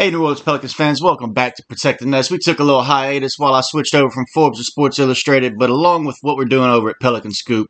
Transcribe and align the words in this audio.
Hey, 0.00 0.10
New 0.10 0.22
Orleans 0.22 0.40
Pelicans 0.40 0.72
fans, 0.72 1.02
welcome 1.02 1.34
back 1.34 1.56
to 1.56 1.64
Protect 1.68 2.00
the 2.00 2.06
Nest. 2.06 2.30
We 2.30 2.38
took 2.38 2.58
a 2.58 2.64
little 2.64 2.84
hiatus 2.84 3.34
while 3.36 3.52
I 3.52 3.60
switched 3.60 3.94
over 3.94 4.08
from 4.08 4.24
Forbes 4.32 4.56
to 4.56 4.64
Sports 4.64 4.98
Illustrated, 4.98 5.58
but 5.58 5.68
along 5.68 6.06
with 6.06 6.16
what 6.22 6.38
we're 6.38 6.46
doing 6.46 6.70
over 6.70 6.88
at 6.88 7.00
Pelican 7.02 7.32
Scoop, 7.32 7.68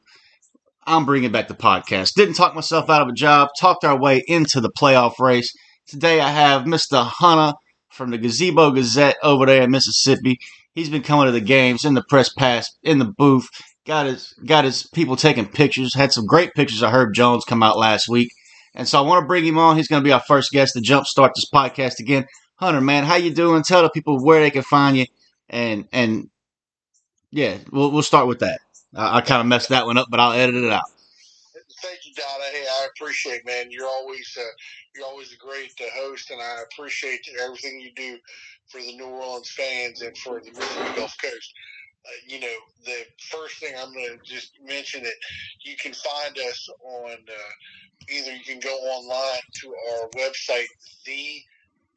I'm 0.86 1.04
bringing 1.04 1.32
back 1.32 1.48
the 1.48 1.54
podcast. 1.54 2.14
Didn't 2.14 2.34
talk 2.34 2.54
myself 2.54 2.88
out 2.88 3.02
of 3.02 3.08
a 3.08 3.12
job, 3.12 3.48
talked 3.58 3.82
our 3.82 3.98
way 3.98 4.22
into 4.28 4.60
the 4.60 4.70
playoff 4.70 5.18
race. 5.18 5.52
Today 5.88 6.20
I 6.20 6.30
have 6.30 6.66
Mr. 6.66 7.04
Hunter 7.04 7.58
from 7.88 8.10
the 8.10 8.18
Gazebo 8.18 8.70
Gazette 8.70 9.16
over 9.24 9.46
there 9.46 9.62
in 9.62 9.72
Mississippi. 9.72 10.38
He's 10.72 10.88
been 10.88 11.02
coming 11.02 11.26
to 11.26 11.32
the 11.32 11.40
games 11.40 11.84
in 11.84 11.94
the 11.94 12.04
press 12.08 12.32
pass, 12.32 12.70
in 12.84 13.00
the 13.00 13.12
booth, 13.18 13.48
got 13.84 14.06
his 14.06 14.34
got 14.46 14.62
his 14.62 14.86
people 14.94 15.16
taking 15.16 15.48
pictures. 15.48 15.96
Had 15.96 16.12
some 16.12 16.26
great 16.26 16.54
pictures 16.54 16.84
of 16.84 16.92
Herb 16.92 17.12
Jones 17.12 17.44
come 17.44 17.64
out 17.64 17.76
last 17.76 18.08
week. 18.08 18.30
And 18.74 18.86
so 18.88 18.98
I 18.98 19.06
want 19.06 19.22
to 19.22 19.26
bring 19.26 19.44
him 19.44 19.58
on. 19.58 19.76
He's 19.76 19.88
going 19.88 20.02
to 20.02 20.06
be 20.06 20.12
our 20.12 20.20
first 20.20 20.52
guest 20.52 20.74
to 20.74 20.80
jumpstart 20.80 21.32
this 21.34 21.48
podcast 21.52 21.98
again. 21.98 22.26
Hunter, 22.56 22.80
man, 22.80 23.04
how 23.04 23.16
you 23.16 23.32
doing? 23.32 23.62
Tell 23.62 23.82
the 23.82 23.90
people 23.90 24.22
where 24.24 24.40
they 24.40 24.50
can 24.50 24.62
find 24.62 24.96
you, 24.96 25.06
and 25.48 25.88
and 25.92 26.28
yeah, 27.30 27.56
we'll 27.72 27.90
we'll 27.90 28.02
start 28.02 28.26
with 28.26 28.40
that. 28.40 28.60
I, 28.94 29.18
I 29.18 29.20
kind 29.22 29.40
of 29.40 29.46
messed 29.46 29.70
that 29.70 29.86
one 29.86 29.96
up, 29.96 30.08
but 30.10 30.20
I'll 30.20 30.32
edit 30.32 30.54
it 30.54 30.70
out. 30.70 30.84
Thank 31.82 32.00
you, 32.04 32.12
Donna. 32.14 32.44
Hey, 32.52 32.64
I 32.68 32.88
appreciate, 32.94 33.46
man. 33.46 33.70
You're 33.70 33.86
always 33.86 34.36
uh, 34.38 34.44
you're 34.94 35.06
always 35.06 35.32
a 35.32 35.36
great 35.36 35.72
uh, 35.80 35.84
host, 35.94 36.30
and 36.30 36.40
I 36.40 36.58
appreciate 36.70 37.20
everything 37.42 37.80
you 37.80 37.92
do 37.94 38.18
for 38.68 38.80
the 38.80 38.94
New 38.94 39.06
Orleans 39.06 39.50
fans 39.50 40.02
and 40.02 40.16
for 40.18 40.40
the 40.40 40.50
Gulf 40.96 41.14
Coast. 41.22 41.52
Uh, 42.06 42.10
you 42.26 42.40
know, 42.40 42.56
the 42.84 43.04
first 43.30 43.56
thing 43.56 43.74
I'm 43.78 43.92
going 43.92 44.18
to 44.18 44.24
just 44.24 44.52
mention 44.64 45.02
that 45.02 45.14
you 45.62 45.76
can 45.76 45.92
find 45.92 46.36
us 46.38 46.68
on 46.82 47.12
uh, 47.12 47.52
either 48.08 48.32
you 48.32 48.44
can 48.44 48.60
go 48.60 48.74
online 48.74 49.40
to 49.60 49.68
our 49.68 50.08
website, 50.16 50.66
the 51.04 51.42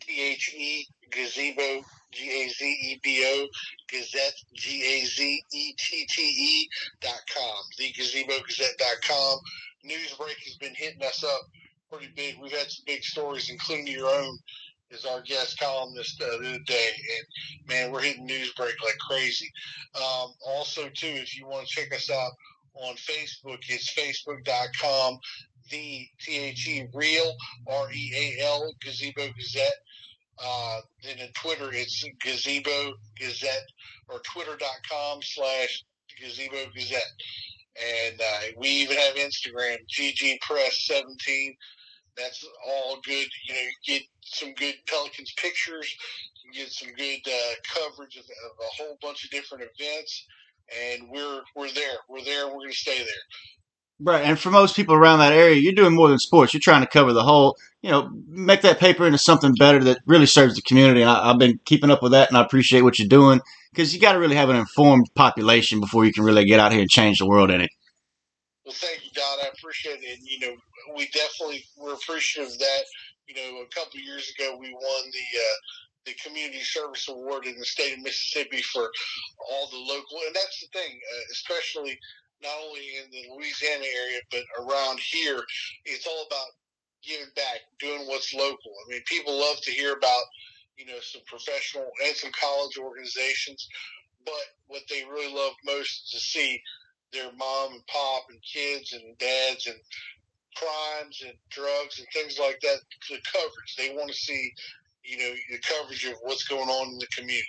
T 0.02 0.22
H 0.22 0.54
E 0.54 0.86
gazebo 1.10 1.86
G 2.12 2.30
A 2.30 2.50
Z 2.50 2.66
E 2.66 3.00
B 3.02 3.24
O 3.26 3.48
Gazette 3.90 4.36
G 4.54 4.84
A 4.84 5.06
Z 5.06 5.44
E 5.54 5.74
T 5.78 6.06
T 6.10 6.22
E 6.22 6.70
dot 7.02 7.22
com. 7.34 7.64
The 7.78 7.92
gazebo 7.94 8.34
Gazette 8.46 8.78
dot 8.78 9.02
com. 9.08 9.40
Newsbreak 9.86 10.38
has 10.46 10.58
been 10.60 10.76
hitting 10.76 11.04
us 11.04 11.24
up 11.24 11.42
pretty 11.90 12.12
big. 12.16 12.40
We've 12.42 12.52
had 12.52 12.72
some 12.72 12.84
big 12.86 13.04
stories, 13.04 13.50
including 13.50 13.88
your 13.88 14.10
own 14.10 14.38
is 14.94 15.06
our 15.06 15.22
guest 15.22 15.60
columnist 15.60 16.22
uh, 16.22 16.38
the 16.38 16.50
other 16.50 16.60
day, 16.66 16.90
and 17.18 17.68
man, 17.68 17.92
we're 17.92 18.02
hitting 18.02 18.28
Newsbreak 18.28 18.60
like 18.84 18.98
crazy. 19.10 19.52
Um, 19.96 20.34
also, 20.46 20.84
too, 20.94 21.08
if 21.08 21.38
you 21.38 21.48
want 21.48 21.68
to 21.68 21.74
check 21.74 21.94
us 21.94 22.10
out 22.10 22.32
on 22.76 22.96
Facebook, 22.96 23.60
it's 23.68 23.94
facebook.com, 23.94 25.20
the 25.70 26.08
T 26.20 26.38
H 26.38 26.68
E 26.68 26.86
Real 26.94 27.36
R 27.68 27.92
E 27.92 28.14
A 28.40 28.46
L 28.46 28.74
Gazebo 28.84 29.28
Gazette. 29.38 29.80
Uh, 30.44 30.82
then 31.04 31.20
in 31.20 31.30
Twitter, 31.34 31.70
it's 31.72 32.04
Gazebo 32.22 32.94
Gazette 33.20 33.68
or 34.10 34.20
twitter.com 34.20 35.20
slash 35.22 35.84
Gazebo 36.20 36.72
Gazette. 36.74 37.02
And 38.08 38.20
uh, 38.20 38.40
we 38.58 38.68
even 38.68 38.98
have 38.98 39.16
Instagram, 39.16 39.78
GG 39.88 40.42
Press 40.42 40.86
17. 40.86 41.56
That's 42.18 42.46
all 42.68 43.00
good. 43.04 43.28
You 43.48 43.54
know, 43.54 43.60
you 43.62 43.96
get 43.96 44.04
some 44.22 44.54
good 44.54 44.76
Pelicans 44.88 45.34
pictures, 45.38 45.96
you 46.46 46.54
get 46.54 46.72
some 46.72 46.90
good 46.94 47.20
uh, 47.28 47.54
coverage 47.74 48.18
of, 48.18 48.24
of 48.24 48.52
a 48.60 48.84
whole 48.84 48.98
bunch 49.02 49.26
of 49.26 49.32
different 49.32 49.64
events, 49.76 50.26
and 50.72 51.10
we're 51.10 51.42
we're 51.56 51.72
there. 51.72 51.98
We're 52.08 52.24
there, 52.24 52.48
we're 52.48 52.54
going 52.54 52.72
to 52.72 52.78
stay 52.78 52.98
there. 52.98 53.24
Right, 54.00 54.24
and 54.24 54.38
for 54.38 54.52
most 54.52 54.76
people 54.76 54.96
around 54.96 55.20
that 55.20 55.34
area, 55.34 55.56
you're 55.56 55.74
doing 55.74 55.96
more 55.96 56.10
than 56.10 56.20
sports. 56.20 56.54
You're 56.54 56.62
trying 56.62 56.82
to 56.82 56.88
cover 56.88 57.14
the 57.14 57.24
whole, 57.24 57.56
you 57.82 57.90
know, 57.90 58.12
make 58.28 58.62
that 58.62 58.80
paper 58.80 59.06
into 59.06 59.20
something 59.20 59.54
better 59.54 59.84
that 59.84 60.00
really 60.06 60.26
serves 60.26 60.56
the 60.56 60.62
community. 60.62 61.02
And 61.02 61.10
I, 61.10 61.28
have 61.28 61.38
been 61.38 61.60
keeping 61.66 61.92
up 61.92 62.04
with 62.04 62.12
that, 62.12 62.30
and 62.30 62.38
I 62.38 62.42
appreciate 62.42 62.82
what 62.82 63.00
you're 63.00 63.08
doing 63.08 63.40
because 63.72 63.94
you 63.94 64.02
got 64.02 64.14
to 64.14 64.20
really 64.20 64.36
have 64.36 64.50
an 64.50 64.56
informed 64.56 65.10
population 65.16 65.80
before 65.80 66.06
you 66.06 66.12
can 66.12 66.24
really 66.24 66.46
get 66.46 66.60
out 66.60 66.72
here 66.72 66.82
and 66.82 66.90
change 66.90 67.20
the 67.20 67.28
world 67.28 67.50
in 67.50 67.62
it. 67.62 67.70
Well, 68.66 68.76
thank 68.76 69.04
you, 69.04 69.12
Don. 69.14 69.40
I 69.42 69.50
appreciate 69.58 70.00
it. 70.02 70.18
And, 70.18 70.28
you 70.28 70.40
know, 70.40 70.56
we 70.96 71.08
definitely 71.08 71.66
were 71.78 71.94
appreciative 71.94 72.54
of 72.54 72.60
that. 72.60 72.84
You 73.28 73.36
know, 73.36 73.62
a 73.62 73.68
couple 73.74 74.00
years 74.00 74.32
ago, 74.38 74.58
we 74.60 74.74
won 74.74 75.04
the 75.12 75.40
uh, 75.40 75.58
the 76.06 76.14
Community 76.24 76.60
Service 76.60 77.08
Award 77.08 77.46
in 77.46 77.58
the 77.58 77.66
state 77.66 77.94
of 77.94 78.04
Mississippi 78.04 78.62
for 78.62 78.90
all 79.50 79.68
the 79.70 79.78
local, 79.78 80.20
and 80.28 80.36
that's 80.36 80.60
the 80.60 80.68
thing, 80.78 81.00
uh, 81.00 81.24
especially 81.32 81.98
not 82.42 82.52
only 82.68 82.82
in 83.02 83.10
the 83.12 83.24
Louisiana 83.34 83.86
area 83.86 84.20
but 84.30 84.44
around 84.60 85.00
here. 85.00 85.42
It's 85.86 86.06
all 86.06 86.26
about 86.28 86.48
giving 87.04 87.32
back, 87.36 87.62
doing 87.80 88.06
what's 88.08 88.34
local. 88.34 88.72
I 88.86 88.92
mean, 88.92 89.02
people 89.06 89.40
love 89.40 89.62
to 89.62 89.72
hear 89.72 89.94
about 89.94 90.24
you 90.78 90.86
know 90.86 91.00
some 91.02 91.22
professional 91.28 91.90
and 92.06 92.16
some 92.16 92.32
college 92.32 92.78
organizations, 92.78 93.68
but 94.26 94.44
what 94.68 94.82
they 94.90 95.04
really 95.04 95.34
love 95.34 95.54
most 95.66 96.04
is 96.06 96.12
to 96.12 96.20
see 96.20 96.62
their 97.14 97.32
mom 97.38 97.74
and 97.74 97.88
pop 97.88 98.24
and 98.30 98.40
kids 98.42 98.92
and 98.94 99.18
dads 99.20 99.68
and 99.68 99.78
crimes 100.56 101.22
and 101.26 101.34
drugs 101.50 102.00
and 102.00 102.08
things 102.14 102.38
like 102.40 102.60
that, 102.62 102.78
the 103.10 103.18
coverage. 103.32 103.76
They 103.78 103.96
want 103.96 104.10
to 104.10 104.16
see, 104.16 104.52
you 105.04 105.18
know, 105.18 105.34
the 105.52 105.60
coverage 105.60 106.06
of 106.06 106.14
what's 106.22 106.44
going 106.48 106.70
on 106.70 106.90
in 106.90 106.98
the 106.98 107.08
community. 107.08 107.48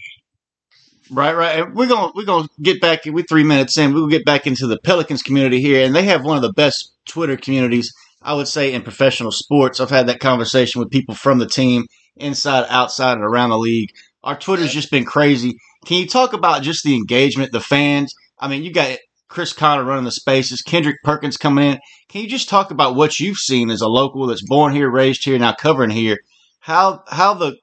Right, 1.11 1.35
right. 1.35 1.61
And 1.61 1.75
we're 1.75 1.87
gonna 1.87 2.13
we're 2.15 2.25
gonna 2.25 2.49
get 2.63 2.81
back. 2.81 3.01
We're 3.05 3.25
three 3.25 3.45
minutes 3.45 3.77
in. 3.77 3.93
We'll 3.93 4.09
get 4.09 4.25
back 4.25 4.47
into 4.47 4.67
the 4.67 4.79
Pelicans 4.79 5.23
community 5.23 5.61
here, 5.61 5.85
and 5.85 5.95
they 5.95 6.05
have 6.05 6.25
one 6.25 6.37
of 6.37 6.43
the 6.43 6.53
best 6.53 6.93
Twitter 7.07 7.37
communities 7.37 7.93
I 8.23 8.33
would 8.33 8.49
say 8.49 8.73
in 8.73 8.83
professional 8.83 9.31
sports. 9.31 9.81
I've 9.81 9.91
had 9.91 10.07
that 10.07 10.19
conversation 10.19 10.81
with 10.81 10.91
people 10.91 11.15
from 11.15 11.39
the 11.39 11.47
team, 11.47 11.87
inside, 12.17 12.67
outside, 12.71 13.13
and 13.13 13.25
around 13.25 13.51
the 13.51 13.59
league. 13.59 13.91
Our 14.23 14.39
Twitter's 14.39 14.73
just 14.73 14.91
been 14.91 15.05
crazy. 15.05 15.59
Can 15.85 15.99
you 15.99 16.07
talk 16.07 16.33
about 16.33 16.63
just 16.63 16.83
the 16.85 16.95
engagement, 16.95 17.53
the 17.53 17.61
fans? 17.61 18.15
I 18.39 18.49
mean, 18.49 18.65
you 18.65 18.73
got 18.73 18.99
Chris 19.29 19.53
Connor 19.53 19.85
running 19.85 20.05
the 20.05 20.11
spaces, 20.11 20.63
Kendrick 20.63 20.97
Perkins 21.03 21.37
coming 21.37 21.73
in. 21.73 21.81
Can 22.09 22.23
you 22.23 22.29
just 22.29 22.49
talk 22.49 22.71
about 22.71 22.95
what 22.95 23.19
you've 23.19 23.39
seen 23.39 23.71
as 23.71 23.81
a 23.81 23.89
local 23.89 24.27
that's 24.27 24.47
born 24.47 24.75
here, 24.75 24.91
raised 24.91 25.25
here, 25.25 25.39
now 25.39 25.53
covering 25.53 25.91
here? 25.91 26.19
How 26.61 27.03
how 27.09 27.35
the 27.35 27.57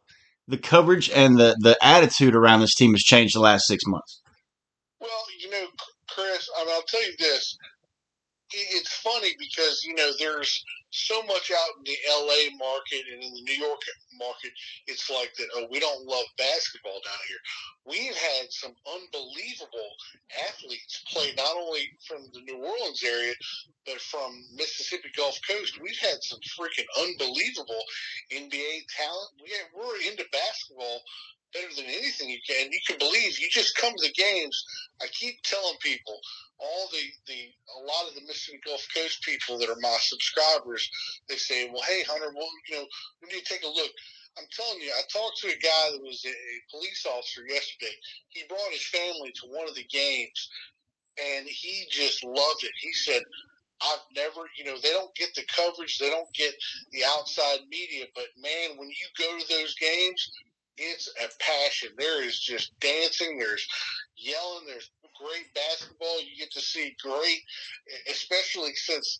the 0.47 0.57
coverage 0.57 1.09
and 1.09 1.37
the 1.37 1.55
the 1.59 1.77
attitude 1.81 2.35
around 2.35 2.61
this 2.61 2.75
team 2.75 2.91
has 2.91 3.01
changed 3.01 3.35
the 3.35 3.39
last 3.39 3.67
six 3.67 3.83
months? 3.85 4.21
Well, 4.99 5.09
you 5.39 5.49
know, 5.49 5.65
Chris, 6.09 6.49
I 6.57 6.65
mean, 6.65 6.73
I'll 6.73 6.81
tell 6.83 7.03
you 7.03 7.15
this: 7.17 7.57
it's 8.51 8.93
funny 8.97 9.29
because 9.39 9.83
you 9.83 9.95
know 9.95 10.11
there's 10.19 10.63
so 10.91 11.23
much 11.23 11.51
out 11.51 11.77
in 11.79 11.83
the 11.85 11.97
LA 12.07 12.55
market 12.57 13.03
and 13.11 13.23
in 13.23 13.33
the 13.33 13.43
New 13.43 13.59
York 13.59 13.81
market, 14.19 14.51
it's 14.87 15.09
like 15.09 15.31
that. 15.37 15.47
Oh, 15.55 15.67
we 15.71 15.79
don't 15.79 16.05
love 16.05 16.25
basketball 16.37 16.99
down 17.03 17.23
here. 17.27 17.41
We've 17.85 18.15
had 18.15 18.51
some 18.51 18.73
unbelievable 18.85 19.91
athletes 20.47 21.03
play 21.11 21.33
not 21.35 21.55
only 21.57 21.89
from 22.07 22.27
the 22.33 22.41
New 22.41 22.63
Orleans 22.63 23.03
area, 23.03 23.33
but 23.85 23.99
from 24.01 24.43
Mississippi 24.55 25.09
Gulf 25.15 25.39
Coast. 25.49 25.79
We've 25.81 25.97
had 25.97 26.21
some 26.21 26.39
freaking 26.59 26.87
unbelievable 26.99 27.83
NBA 28.31 28.85
talent. 28.95 29.31
We 29.41 29.51
we're 29.75 29.97
into 30.09 30.25
basketball 30.31 31.01
better 31.53 31.73
than 31.75 31.85
anything 31.85 32.29
you 32.29 32.39
can. 32.47 32.71
You 32.71 32.79
can 32.87 32.97
believe 32.97 33.39
you 33.39 33.47
just 33.51 33.75
come 33.77 33.93
to 33.95 34.07
the 34.07 34.13
games. 34.13 34.63
I 35.01 35.07
keep 35.07 35.41
telling 35.43 35.75
people 35.81 36.19
all 36.59 36.87
the, 36.91 37.03
the 37.27 37.41
a 37.77 37.81
lot 37.83 38.07
of 38.07 38.15
the 38.15 38.21
Mississippi 38.21 38.59
Gulf 38.65 38.85
Coast 38.95 39.23
people 39.23 39.57
that 39.59 39.69
are 39.69 39.79
my 39.81 39.97
subscribers, 39.99 40.80
they 41.29 41.35
say, 41.37 41.69
Well, 41.71 41.83
hey 41.83 42.03
Hunter, 42.03 42.33
well, 42.35 42.49
you 42.69 42.75
know, 42.77 42.85
we 43.21 43.33
need 43.33 43.45
to 43.45 43.53
take 43.53 43.63
a 43.63 43.67
look. 43.67 43.91
I'm 44.37 44.45
telling 44.55 44.81
you, 44.81 44.91
I 44.91 45.01
talked 45.11 45.39
to 45.41 45.47
a 45.47 45.59
guy 45.59 45.91
that 45.91 46.01
was 46.01 46.23
a, 46.25 46.29
a 46.29 46.55
police 46.71 47.05
officer 47.05 47.41
yesterday. 47.47 47.93
He 48.29 48.43
brought 48.47 48.71
his 48.71 48.85
family 48.87 49.31
to 49.41 49.47
one 49.47 49.67
of 49.67 49.75
the 49.75 49.83
games 49.83 50.49
and 51.19 51.45
he 51.47 51.85
just 51.89 52.23
loved 52.23 52.63
it. 52.63 52.71
He 52.79 52.93
said, 52.93 53.23
I've 53.81 54.05
never, 54.15 54.47
you 54.57 54.65
know, 54.65 54.77
they 54.81 54.91
don't 54.91 55.13
get 55.15 55.33
the 55.35 55.43
coverage, 55.53 55.97
they 55.97 56.09
don't 56.09 56.31
get 56.33 56.53
the 56.91 57.03
outside 57.17 57.59
media, 57.69 58.05
but 58.15 58.25
man, 58.37 58.77
when 58.77 58.89
you 58.89 59.07
go 59.17 59.37
to 59.37 59.45
those 59.49 59.75
games, 59.75 60.31
it's 60.77 61.09
a 61.21 61.27
passion. 61.43 61.89
There 61.97 62.23
is 62.23 62.39
just 62.39 62.71
dancing, 62.79 63.37
there's 63.37 63.67
yelling, 64.17 64.65
there's 64.67 64.89
great 65.21 65.53
basketball. 65.53 66.21
You 66.21 66.37
get 66.37 66.51
to 66.53 66.61
see 66.61 66.95
great, 67.01 67.41
especially 68.09 68.73
since 68.75 69.19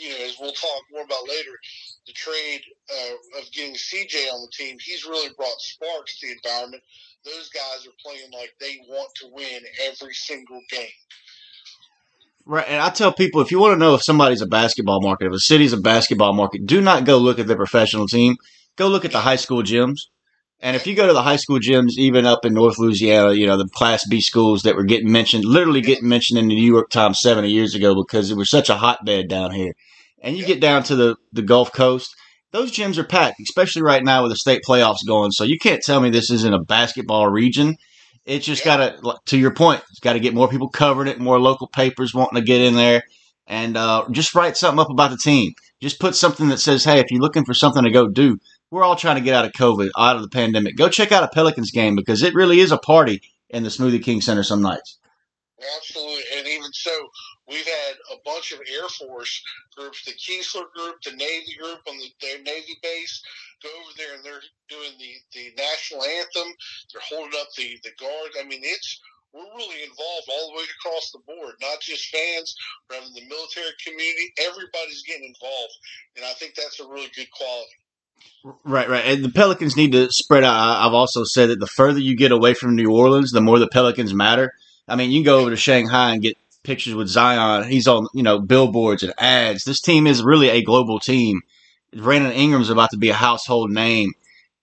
you 0.00 0.10
know, 0.10 0.24
as 0.24 0.36
we'll 0.40 0.52
talk 0.52 0.82
more 0.92 1.02
about 1.02 1.28
later, 1.28 1.52
the 2.06 2.12
trade 2.12 2.62
uh, 2.90 3.40
of 3.40 3.50
getting 3.52 3.74
CJ 3.74 4.32
on 4.32 4.40
the 4.42 4.52
team, 4.52 4.76
he's 4.84 5.04
really 5.04 5.30
brought 5.36 5.58
sparks 5.58 6.18
to 6.20 6.26
the 6.26 6.34
environment. 6.34 6.82
Those 7.24 7.48
guys 7.50 7.86
are 7.86 7.96
playing 8.04 8.30
like 8.32 8.54
they 8.60 8.78
want 8.88 9.10
to 9.16 9.28
win 9.32 9.62
every 9.88 10.14
single 10.14 10.60
game. 10.70 10.86
Right, 12.44 12.66
and 12.68 12.80
I 12.80 12.90
tell 12.90 13.12
people 13.12 13.40
if 13.40 13.50
you 13.50 13.58
want 13.58 13.74
to 13.74 13.78
know 13.78 13.94
if 13.94 14.04
somebody's 14.04 14.40
a 14.40 14.46
basketball 14.46 15.00
market, 15.02 15.26
if 15.26 15.32
a 15.32 15.38
city's 15.40 15.72
a 15.72 15.78
basketball 15.78 16.32
market, 16.32 16.64
do 16.64 16.80
not 16.80 17.04
go 17.04 17.18
look 17.18 17.40
at 17.40 17.48
the 17.48 17.56
professional 17.56 18.06
team. 18.06 18.36
Go 18.76 18.86
look 18.86 19.04
at 19.04 19.10
the 19.10 19.20
high 19.20 19.36
school 19.36 19.62
gyms. 19.62 20.02
And 20.60 20.74
if 20.74 20.86
you 20.86 20.94
go 20.94 21.06
to 21.06 21.12
the 21.12 21.22
high 21.22 21.36
school 21.36 21.58
gyms, 21.58 21.98
even 21.98 22.24
up 22.24 22.44
in 22.44 22.54
North 22.54 22.78
Louisiana, 22.78 23.32
you 23.34 23.46
know, 23.46 23.58
the 23.58 23.68
Class 23.68 24.06
B 24.06 24.20
schools 24.20 24.62
that 24.62 24.74
were 24.74 24.84
getting 24.84 25.12
mentioned, 25.12 25.44
literally 25.44 25.82
getting 25.82 26.08
mentioned 26.08 26.38
in 26.38 26.48
the 26.48 26.54
New 26.54 26.72
York 26.72 26.90
Times 26.90 27.20
70 27.20 27.50
years 27.50 27.74
ago 27.74 27.94
because 27.94 28.30
it 28.30 28.36
was 28.36 28.50
such 28.50 28.70
a 28.70 28.76
hotbed 28.76 29.28
down 29.28 29.50
here. 29.50 29.74
And 30.22 30.36
you 30.36 30.46
get 30.46 30.60
down 30.60 30.82
to 30.84 30.96
the, 30.96 31.16
the 31.32 31.42
Gulf 31.42 31.72
Coast, 31.72 32.16
those 32.52 32.72
gyms 32.72 32.96
are 32.96 33.04
packed, 33.04 33.38
especially 33.40 33.82
right 33.82 34.02
now 34.02 34.22
with 34.22 34.32
the 34.32 34.36
state 34.36 34.62
playoffs 34.66 35.06
going. 35.06 35.30
So 35.30 35.44
you 35.44 35.58
can't 35.58 35.82
tell 35.82 36.00
me 36.00 36.08
this 36.08 36.30
isn't 36.30 36.54
a 36.54 36.58
basketball 36.58 37.28
region. 37.28 37.76
It's 38.24 38.46
just 38.46 38.64
got 38.64 38.78
to, 38.78 39.18
to 39.26 39.38
your 39.38 39.54
point, 39.54 39.82
it's 39.90 40.00
got 40.00 40.14
to 40.14 40.20
get 40.20 40.34
more 40.34 40.48
people 40.48 40.68
covering 40.68 41.08
it, 41.08 41.20
more 41.20 41.38
local 41.38 41.68
papers 41.68 42.14
wanting 42.14 42.40
to 42.40 42.44
get 42.44 42.60
in 42.60 42.74
there, 42.74 43.02
and 43.46 43.76
uh, 43.76 44.06
just 44.10 44.34
write 44.34 44.56
something 44.56 44.80
up 44.80 44.90
about 44.90 45.10
the 45.10 45.18
team. 45.18 45.52
Just 45.80 46.00
put 46.00 46.16
something 46.16 46.48
that 46.48 46.58
says, 46.58 46.82
hey, 46.82 46.98
if 46.98 47.10
you're 47.10 47.20
looking 47.20 47.44
for 47.44 47.54
something 47.54 47.84
to 47.84 47.90
go 47.90 48.08
do, 48.08 48.38
we're 48.70 48.84
all 48.84 48.96
trying 48.96 49.16
to 49.16 49.22
get 49.22 49.34
out 49.34 49.44
of 49.44 49.52
COVID, 49.52 49.90
out 49.96 50.16
of 50.16 50.22
the 50.22 50.28
pandemic. 50.28 50.76
Go 50.76 50.88
check 50.88 51.12
out 51.12 51.24
a 51.24 51.28
Pelicans 51.28 51.70
game 51.70 51.96
because 51.96 52.22
it 52.22 52.34
really 52.34 52.60
is 52.60 52.72
a 52.72 52.78
party 52.78 53.20
in 53.50 53.62
the 53.62 53.68
Smoothie 53.68 54.02
King 54.02 54.20
Center 54.20 54.42
some 54.42 54.62
nights. 54.62 54.98
Absolutely, 55.76 56.22
and 56.36 56.46
even 56.46 56.70
so, 56.72 56.90
we've 57.48 57.64
had 57.64 57.94
a 58.12 58.16
bunch 58.24 58.52
of 58.52 58.60
Air 58.60 58.88
Force 58.88 59.42
groups, 59.74 60.04
the 60.04 60.12
Keesler 60.12 60.70
group, 60.74 61.00
the 61.02 61.12
Navy 61.12 61.56
group 61.58 61.80
on 61.88 61.96
the, 61.96 62.12
their 62.20 62.42
Navy 62.42 62.76
base, 62.82 63.22
go 63.62 63.70
over 63.80 63.92
there 63.96 64.14
and 64.16 64.24
they're 64.24 64.44
doing 64.68 64.92
the, 64.98 65.12
the 65.32 65.54
national 65.56 66.04
anthem. 66.04 66.52
They're 66.92 67.08
holding 67.08 67.40
up 67.40 67.48
the 67.56 67.78
the 67.84 67.92
guard. 67.98 68.32
I 68.38 68.44
mean, 68.44 68.60
it's 68.62 69.00
we're 69.32 69.48
really 69.56 69.82
involved 69.82 70.28
all 70.28 70.50
the 70.50 70.56
way 70.56 70.64
across 70.76 71.10
the 71.12 71.24
board, 71.26 71.54
not 71.60 71.80
just 71.80 72.08
fans, 72.08 72.54
but 72.88 73.00
the 73.14 73.24
military 73.28 73.72
community. 73.84 74.32
Everybody's 74.44 75.02
getting 75.02 75.32
involved, 75.32 75.76
and 76.16 76.24
I 76.24 76.32
think 76.34 76.54
that's 76.54 76.80
a 76.80 76.88
really 76.88 77.10
good 77.14 77.30
quality. 77.30 77.76
Right, 78.64 78.88
right. 78.88 79.04
And 79.04 79.24
the 79.24 79.30
Pelicans 79.30 79.76
need 79.76 79.92
to 79.92 80.10
spread 80.10 80.44
out. 80.44 80.86
I've 80.86 80.94
also 80.94 81.24
said 81.24 81.50
that 81.50 81.58
the 81.58 81.66
further 81.66 81.98
you 81.98 82.16
get 82.16 82.32
away 82.32 82.54
from 82.54 82.76
New 82.76 82.92
Orleans, 82.92 83.32
the 83.32 83.40
more 83.40 83.58
the 83.58 83.68
Pelicans 83.68 84.14
matter. 84.14 84.52
I 84.86 84.94
mean, 84.94 85.10
you 85.10 85.18
can 85.18 85.24
go 85.24 85.40
over 85.40 85.50
to 85.50 85.56
Shanghai 85.56 86.12
and 86.12 86.22
get 86.22 86.36
pictures 86.62 86.94
with 86.94 87.08
Zion. 87.08 87.68
He's 87.68 87.88
on, 87.88 88.06
you 88.14 88.22
know, 88.22 88.38
billboards 88.38 89.02
and 89.02 89.14
ads. 89.18 89.64
This 89.64 89.80
team 89.80 90.06
is 90.06 90.22
really 90.22 90.48
a 90.48 90.62
global 90.62 91.00
team. 91.00 91.40
Brandon 91.92 92.32
Ingram's 92.32 92.70
about 92.70 92.90
to 92.90 92.98
be 92.98 93.08
a 93.08 93.14
household 93.14 93.70
name. 93.70 94.12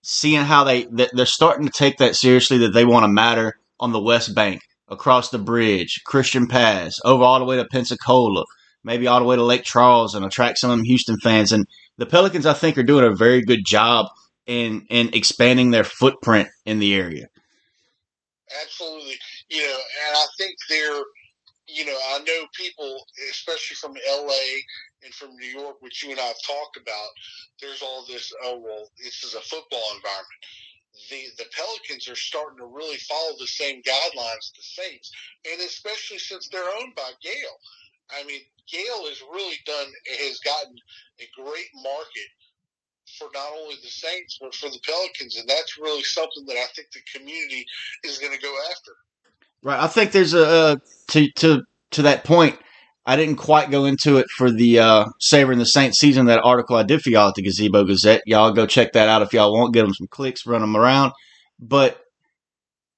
Seeing 0.02 0.44
how 0.44 0.64
they 0.64 0.84
they're 0.84 1.24
starting 1.24 1.66
to 1.66 1.72
take 1.72 1.96
that 1.96 2.14
seriously, 2.14 2.58
that 2.58 2.74
they 2.74 2.84
want 2.84 3.04
to 3.04 3.08
matter 3.08 3.58
on 3.80 3.92
the 3.92 4.02
West 4.02 4.34
Bank, 4.34 4.60
across 4.88 5.30
the 5.30 5.38
bridge, 5.38 6.02
Christian 6.04 6.46
Pass, 6.46 6.96
over 7.04 7.24
all 7.24 7.38
the 7.38 7.46
way 7.46 7.56
to 7.56 7.64
Pensacola, 7.64 8.44
maybe 8.82 9.06
all 9.06 9.20
the 9.20 9.24
way 9.24 9.36
to 9.36 9.42
Lake 9.42 9.64
Charles, 9.64 10.14
and 10.14 10.24
attract 10.24 10.58
some 10.58 10.70
of 10.70 10.76
them 10.76 10.84
Houston 10.84 11.16
fans. 11.18 11.52
And 11.52 11.66
the 11.98 12.06
Pelicans, 12.06 12.46
I 12.46 12.54
think, 12.54 12.78
are 12.78 12.82
doing 12.82 13.04
a 13.04 13.14
very 13.14 13.42
good 13.42 13.64
job 13.64 14.06
in 14.46 14.86
in 14.90 15.10
expanding 15.14 15.70
their 15.70 15.84
footprint 15.84 16.48
in 16.66 16.78
the 16.78 16.94
area. 16.94 17.28
Absolutely. 18.62 19.16
You 19.48 19.62
know, 19.62 19.78
and 20.06 20.16
I 20.16 20.26
think 20.38 20.54
they're, 20.68 21.02
you 21.66 21.86
know, 21.86 21.98
I 22.10 22.18
know 22.20 22.46
people, 22.54 23.06
especially 23.30 23.76
from 23.76 23.94
LA 24.08 24.60
and 25.04 25.14
from 25.14 25.36
New 25.36 25.46
York, 25.48 25.76
which 25.80 26.02
you 26.02 26.10
and 26.10 26.20
I 26.20 26.24
have 26.24 26.42
talked 26.46 26.76
about, 26.76 27.08
there's 27.60 27.82
all 27.82 28.04
this, 28.06 28.32
oh, 28.44 28.58
well, 28.58 28.88
this 29.02 29.24
is 29.24 29.34
a 29.34 29.40
football 29.40 29.82
environment. 29.96 30.42
The, 31.10 31.24
the 31.38 31.50
Pelicans 31.50 32.08
are 32.08 32.16
starting 32.16 32.58
to 32.58 32.66
really 32.66 32.98
follow 32.98 33.34
the 33.38 33.46
same 33.46 33.82
guidelines 33.82 34.52
the 34.54 34.62
Saints, 34.62 35.10
and 35.50 35.60
especially 35.60 36.18
since 36.18 36.48
they're 36.48 36.76
owned 36.80 36.94
by 36.94 37.10
Gayle. 37.22 37.58
I 38.10 38.24
mean, 38.24 38.40
Gayle 38.70 39.08
has 39.08 39.22
really 39.32 39.56
done, 39.66 39.86
has 40.20 40.38
gotten 40.40 40.74
a 41.20 41.26
great 41.36 41.68
market 41.82 42.30
for 43.18 43.28
not 43.34 43.52
only 43.60 43.76
the 43.82 43.88
Saints, 43.88 44.38
but 44.40 44.54
for 44.54 44.68
the 44.68 44.80
Pelicans. 44.84 45.36
And 45.36 45.48
that's 45.48 45.78
really 45.78 46.02
something 46.02 46.46
that 46.46 46.56
I 46.56 46.66
think 46.74 46.88
the 46.92 47.00
community 47.14 47.66
is 48.02 48.18
going 48.18 48.32
to 48.32 48.40
go 48.40 48.54
after. 48.70 48.92
Right. 49.62 49.80
I 49.80 49.86
think 49.86 50.12
there's 50.12 50.34
a 50.34 50.46
uh, 50.46 50.76
to 51.08 51.30
to 51.36 51.62
to 51.92 52.02
that 52.02 52.24
point. 52.24 52.58
I 53.06 53.16
didn't 53.16 53.36
quite 53.36 53.70
go 53.70 53.84
into 53.84 54.16
it 54.16 54.26
for 54.30 54.50
the 54.50 54.78
uh, 54.78 55.04
Savoring 55.20 55.58
the 55.58 55.66
Saints 55.66 56.00
season. 56.00 56.26
That 56.26 56.42
article 56.42 56.76
I 56.76 56.82
did 56.82 57.02
for 57.02 57.10
y'all 57.10 57.28
at 57.28 57.34
the 57.34 57.42
Gazebo 57.42 57.84
Gazette. 57.84 58.22
Y'all 58.26 58.52
go 58.52 58.66
check 58.66 58.92
that 58.92 59.08
out 59.08 59.22
if 59.22 59.32
y'all 59.32 59.52
want. 59.52 59.74
Get 59.74 59.82
them 59.82 59.94
some 59.94 60.06
clicks, 60.06 60.46
run 60.46 60.62
them 60.62 60.76
around. 60.76 61.12
But 61.58 62.02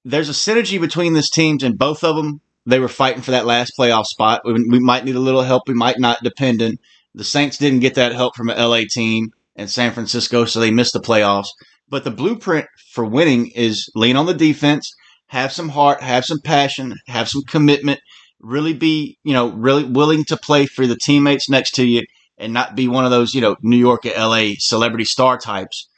there's 0.05 0.29
a 0.29 0.33
synergy 0.33 0.79
between 0.79 1.13
these 1.13 1.29
teams, 1.29 1.63
and 1.63 1.77
both 1.77 2.03
of 2.03 2.15
them 2.15 2.41
they 2.67 2.79
were 2.79 2.87
fighting 2.87 3.21
for 3.21 3.31
that 3.31 3.45
last 3.45 3.73
playoff 3.79 4.05
spot. 4.05 4.41
We, 4.43 4.53
we 4.69 4.79
might 4.79 5.05
need 5.05 5.15
a 5.15 5.21
little 5.21 5.43
help. 5.43 5.63
We 5.67 5.73
might 5.73 5.99
not, 5.99 6.21
dependent. 6.21 6.79
The 7.13 7.23
Saints 7.23 7.57
didn't 7.57 7.79
get 7.79 7.95
that 7.95 8.13
help 8.13 8.35
from 8.35 8.49
an 8.49 8.57
LA 8.57 8.81
team 8.89 9.29
and 9.55 9.69
San 9.69 9.93
Francisco, 9.93 10.45
so 10.45 10.59
they 10.59 10.69
missed 10.69 10.93
the 10.93 10.99
playoffs. 10.99 11.47
But 11.89 12.03
the 12.03 12.11
blueprint 12.11 12.67
for 12.91 13.05
winning 13.05 13.51
is 13.55 13.89
lean 13.95 14.17
on 14.17 14.25
the 14.25 14.33
defense, 14.33 14.93
have 15.27 15.51
some 15.51 15.69
heart, 15.69 16.01
have 16.01 16.25
some 16.25 16.39
passion, 16.43 16.95
have 17.07 17.29
some 17.29 17.41
commitment, 17.47 18.01
really 18.39 18.73
be, 18.73 19.17
you 19.23 19.33
know, 19.33 19.49
really 19.49 19.85
willing 19.85 20.25
to 20.25 20.37
play 20.37 20.65
for 20.65 20.85
the 20.85 20.97
teammates 20.97 21.49
next 21.49 21.71
to 21.75 21.85
you 21.85 22.03
and 22.37 22.53
not 22.53 22.75
be 22.75 22.87
one 22.87 23.05
of 23.05 23.11
those, 23.11 23.33
you 23.33 23.41
know, 23.41 23.55
New 23.61 23.77
York 23.77 24.05
or 24.05 24.11
LA 24.11 24.51
celebrity 24.59 25.05
star 25.05 25.37
types. 25.37 25.89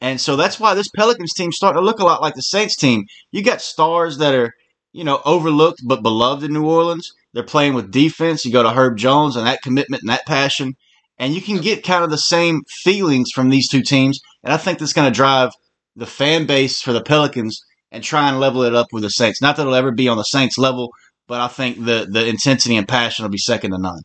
And 0.00 0.20
so 0.20 0.36
that's 0.36 0.60
why 0.60 0.74
this 0.74 0.88
Pelicans 0.94 1.32
team 1.32 1.52
starting 1.52 1.80
to 1.80 1.84
look 1.86 2.00
a 2.00 2.04
lot 2.04 2.20
like 2.20 2.34
the 2.34 2.42
Saints 2.42 2.76
team. 2.76 3.04
You 3.30 3.42
got 3.42 3.62
stars 3.62 4.18
that 4.18 4.34
are, 4.34 4.52
you 4.96 5.04
know, 5.04 5.20
overlooked 5.26 5.82
but 5.84 6.02
beloved 6.02 6.42
in 6.42 6.54
New 6.54 6.66
Orleans. 6.66 7.12
They're 7.34 7.42
playing 7.42 7.74
with 7.74 7.92
defense. 7.92 8.46
You 8.46 8.52
go 8.52 8.62
to 8.62 8.70
Herb 8.70 8.96
Jones 8.96 9.36
and 9.36 9.46
that 9.46 9.60
commitment 9.60 10.02
and 10.02 10.08
that 10.08 10.24
passion. 10.26 10.74
And 11.18 11.34
you 11.34 11.42
can 11.42 11.58
get 11.58 11.84
kind 11.84 12.02
of 12.02 12.08
the 12.08 12.16
same 12.16 12.62
feelings 12.82 13.30
from 13.34 13.50
these 13.50 13.68
two 13.68 13.82
teams. 13.82 14.18
And 14.42 14.54
I 14.54 14.56
think 14.56 14.78
that's 14.78 14.94
going 14.94 15.12
to 15.12 15.14
drive 15.14 15.50
the 15.96 16.06
fan 16.06 16.46
base 16.46 16.80
for 16.80 16.94
the 16.94 17.02
Pelicans 17.02 17.60
and 17.92 18.02
try 18.02 18.30
and 18.30 18.40
level 18.40 18.62
it 18.62 18.74
up 18.74 18.86
with 18.90 19.02
the 19.02 19.10
Saints. 19.10 19.42
Not 19.42 19.56
that 19.56 19.62
it'll 19.62 19.74
ever 19.74 19.92
be 19.92 20.08
on 20.08 20.16
the 20.16 20.22
Saints 20.22 20.56
level, 20.56 20.88
but 21.28 21.42
I 21.42 21.48
think 21.48 21.84
the, 21.84 22.06
the 22.10 22.26
intensity 22.26 22.76
and 22.76 22.88
passion 22.88 23.22
will 23.22 23.30
be 23.30 23.36
second 23.36 23.72
to 23.72 23.78
none. 23.78 24.00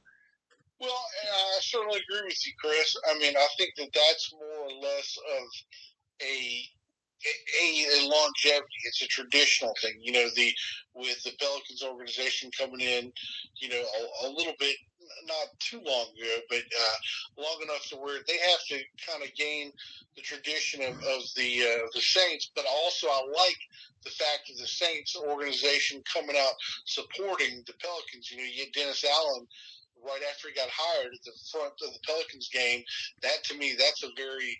Well, 0.82 0.90
I 0.90 1.60
certainly 1.62 2.00
agree 2.00 2.28
with 2.28 2.46
you, 2.46 2.52
Chris. 2.60 2.98
I 3.10 3.18
mean, 3.18 3.34
I 3.38 3.48
think 3.58 3.76
that 3.78 3.94
that's 3.94 4.34
more 4.34 4.66
or 4.66 4.82
less 4.82 5.18
of 5.40 5.48
a 6.22 6.66
a, 7.62 8.08
longevity. 8.08 8.82
It's 8.86 9.02
a 9.02 9.08
traditional 9.08 9.74
thing, 9.82 9.96
you 10.02 10.12
know. 10.12 10.28
The 10.36 10.52
with 10.94 11.24
the 11.24 11.32
Pelicans 11.40 11.84
organization 11.84 12.52
coming 12.58 12.82
in, 12.82 13.12
you 13.62 13.70
know, 13.70 13.84
a, 14.24 14.28
a 14.28 14.30
little 14.30 14.54
bit 14.60 14.76
not 15.28 15.48
too 15.60 15.82
long 15.86 16.08
ago, 16.18 16.36
but 16.50 16.60
uh, 16.60 17.42
long 17.42 17.60
enough 17.64 17.88
to 17.90 17.96
where 17.96 18.20
they 18.28 18.38
have 18.38 18.60
to 18.70 18.80
kind 19.06 19.24
of 19.24 19.34
gain 19.36 19.72
the 20.16 20.22
tradition 20.22 20.82
of, 20.82 20.96
of 20.96 21.22
the 21.36 21.62
uh, 21.62 21.88
the 21.94 22.02
Saints. 22.02 22.52
But 22.56 22.66
also, 22.70 23.08
I 23.08 23.26
like 23.36 23.60
the 24.04 24.12
fact 24.12 24.50
of 24.50 24.58
the 24.58 24.68
Saints 24.68 25.16
organization 25.16 26.02
coming 26.12 26.36
out 26.38 26.54
supporting 26.86 27.64
the 27.68 27.74
Pelicans. 27.80 28.32
You 28.32 28.38
know, 28.38 28.44
you 28.44 28.66
get 28.66 28.74
Dennis 28.74 29.06
Allen 29.06 29.48
right 30.04 30.22
after 30.30 30.50
he 30.50 30.56
got 30.56 30.70
hired 30.72 31.14
at 31.14 31.24
the 31.24 31.32
front 31.52 31.74
of 31.86 31.94
the 31.94 32.00
Pelicans 32.06 32.50
game. 32.50 32.84
That 33.22 33.44
to 33.46 33.58
me, 33.58 33.76
that's 33.78 34.04
a 34.04 34.10
very 34.18 34.58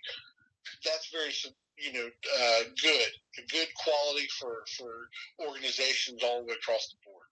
that's 0.84 1.10
very 1.10 1.32
you 1.78 1.92
know 1.92 2.06
uh, 2.06 2.62
good, 2.82 3.08
a 3.38 3.46
good 3.50 3.68
quality 3.82 4.26
for 4.38 4.62
for 4.76 5.08
organizations 5.46 6.22
all 6.22 6.40
the 6.40 6.46
way 6.46 6.54
across 6.60 6.88
the 6.88 6.96
board. 7.04 7.26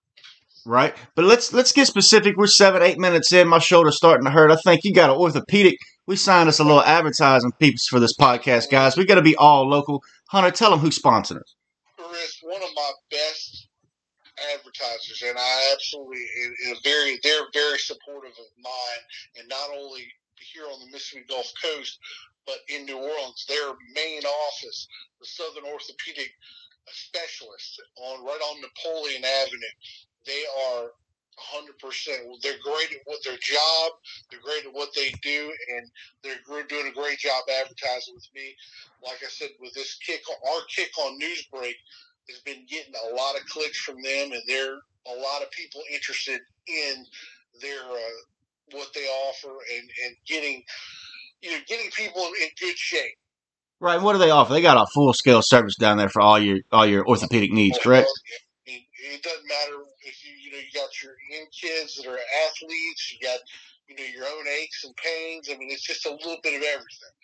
Right, 0.66 0.94
but 1.14 1.24
let's 1.24 1.52
let's 1.52 1.72
get 1.72 1.86
specific. 1.86 2.36
We're 2.36 2.46
seven, 2.46 2.82
eight 2.82 2.98
minutes 2.98 3.32
in. 3.32 3.48
My 3.48 3.58
shoulder's 3.58 3.96
starting 3.96 4.24
to 4.26 4.30
hurt. 4.30 4.50
I 4.50 4.56
think 4.56 4.82
you 4.84 4.92
got 4.92 5.10
an 5.10 5.16
orthopedic. 5.16 5.76
We 6.06 6.16
signed 6.16 6.48
us 6.48 6.58
a 6.58 6.64
little 6.64 6.82
advertising 6.82 7.52
piece 7.58 7.86
for 7.88 8.00
this 8.00 8.16
podcast, 8.16 8.70
guys. 8.70 8.96
We 8.96 9.06
got 9.06 9.14
to 9.14 9.22
be 9.22 9.36
all 9.36 9.68
local. 9.68 10.02
Hunter, 10.30 10.50
tell 10.50 10.70
them 10.70 10.80
who's 10.80 10.98
sponsoring 10.98 11.40
us. 11.40 11.54
Chris, 11.96 12.38
one 12.42 12.62
of 12.62 12.68
my 12.74 12.90
best 13.10 13.68
advertisers, 14.52 15.22
and 15.26 15.38
I 15.38 15.72
absolutely 15.72 16.18
is 16.18 16.80
very 16.84 17.18
they're 17.22 17.46
very 17.54 17.78
supportive 17.78 18.32
of 18.32 18.46
mine, 18.62 19.02
and 19.38 19.48
not 19.48 19.70
only 19.76 20.02
here 20.52 20.64
on 20.64 20.80
the 20.80 20.86
Mississippi 20.92 21.24
Gulf 21.28 21.50
Coast, 21.62 21.98
but 22.46 22.58
in 22.68 22.86
New 22.86 22.98
Orleans, 22.98 23.44
their 23.48 23.72
main 23.94 24.22
office, 24.24 24.88
the 25.20 25.26
Southern 25.26 25.64
Orthopedic 25.64 26.30
Specialists, 26.88 27.78
on 27.96 28.24
right 28.24 28.40
on 28.40 28.60
Napoleon 28.60 29.24
Avenue. 29.24 29.74
They 30.26 30.44
are 30.72 30.90
100%. 31.38 32.42
They're 32.42 32.58
great 32.62 32.92
at 32.92 33.00
what 33.04 33.22
their 33.24 33.36
job, 33.40 33.92
they're 34.30 34.40
great 34.40 34.66
at 34.66 34.72
what 34.72 34.90
they 34.94 35.12
do, 35.22 35.52
and 35.76 35.90
they're 36.22 36.62
doing 36.64 36.88
a 36.88 36.94
great 36.94 37.18
job 37.18 37.44
advertising 37.60 38.14
with 38.14 38.28
me. 38.34 38.54
Like 39.02 39.18
I 39.24 39.28
said, 39.28 39.50
with 39.60 39.74
this 39.74 39.96
kick, 40.04 40.22
our 40.52 40.60
kick 40.74 40.90
on 40.98 41.18
Newsbreak 41.18 41.74
has 42.28 42.40
been 42.44 42.66
getting 42.68 42.94
a 43.10 43.14
lot 43.14 43.36
of 43.36 43.46
clicks 43.46 43.78
from 43.78 43.96
them, 44.02 44.32
and 44.32 44.42
there 44.46 44.74
are 44.74 44.80
a 45.06 45.20
lot 45.20 45.42
of 45.42 45.50
people 45.50 45.82
interested 45.92 46.40
in 46.66 47.06
their 47.60 47.82
uh, 47.82 48.18
what 48.72 48.92
they 48.94 49.06
offer 49.28 49.48
and, 49.48 49.90
and 50.06 50.16
getting 50.26 50.62
you 51.42 51.50
know 51.50 51.58
getting 51.66 51.90
people 51.90 52.22
in 52.22 52.48
good 52.60 52.76
shape. 52.76 53.16
Right. 53.80 54.00
What 54.00 54.12
do 54.12 54.18
they 54.18 54.30
offer? 54.30 54.52
They 54.52 54.60
got 54.60 54.76
a 54.76 54.86
full 54.92 55.12
scale 55.14 55.40
service 55.42 55.74
down 55.76 55.96
there 55.96 56.10
for 56.10 56.20
all 56.20 56.38
your 56.38 56.58
all 56.70 56.86
your 56.86 57.06
orthopedic 57.06 57.50
needs, 57.50 57.78
correct? 57.78 58.08
I 58.08 58.70
mean, 58.70 58.82
it 59.14 59.22
doesn't 59.22 59.48
matter 59.48 59.82
if 60.02 60.24
you 60.24 60.32
you 60.42 60.52
know 60.52 60.58
you 60.58 60.72
got 60.74 60.90
your 61.02 61.14
young 61.30 61.46
kids 61.58 61.96
that 61.96 62.06
are 62.06 62.18
athletes, 62.46 63.12
you 63.12 63.26
got 63.26 63.38
you 63.88 63.96
know 63.96 64.04
your 64.04 64.24
own 64.24 64.46
aches 64.60 64.84
and 64.84 64.94
pains. 64.96 65.48
I 65.50 65.56
mean, 65.56 65.70
it's 65.70 65.86
just 65.86 66.04
a 66.04 66.10
little 66.10 66.38
bit 66.42 66.54
of 66.54 66.62
everything. 66.62 67.14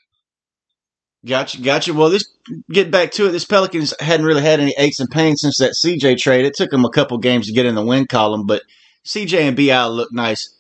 Gotcha, 1.27 1.61
gotcha. 1.61 1.93
Well, 1.93 2.09
this 2.09 2.25
get 2.71 2.91
back 2.91 3.11
to 3.13 3.27
it. 3.27 3.33
This 3.33 3.45
Pelicans 3.45 3.93
hadn't 4.01 4.27
really 4.27 4.43
had 4.43 4.61
any 4.61 4.75
aches 4.79 5.01
and 5.01 5.11
pains 5.11 5.41
since 5.41 5.59
that 5.59 5.73
CJ 5.73 6.19
trade. 6.19 6.47
It 6.47 6.55
took 6.55 6.71
them 6.71 6.85
a 6.85 6.91
couple 6.91 7.19
games 7.19 7.49
to 7.49 7.53
get 7.53 7.67
in 7.67 7.75
the 7.75 7.85
win 7.85 8.07
column, 8.07 8.47
but 8.47 8.63
CJ 9.05 9.41
and 9.41 9.57
Bi 9.57 9.85
look 9.87 10.13
nice. 10.13 10.56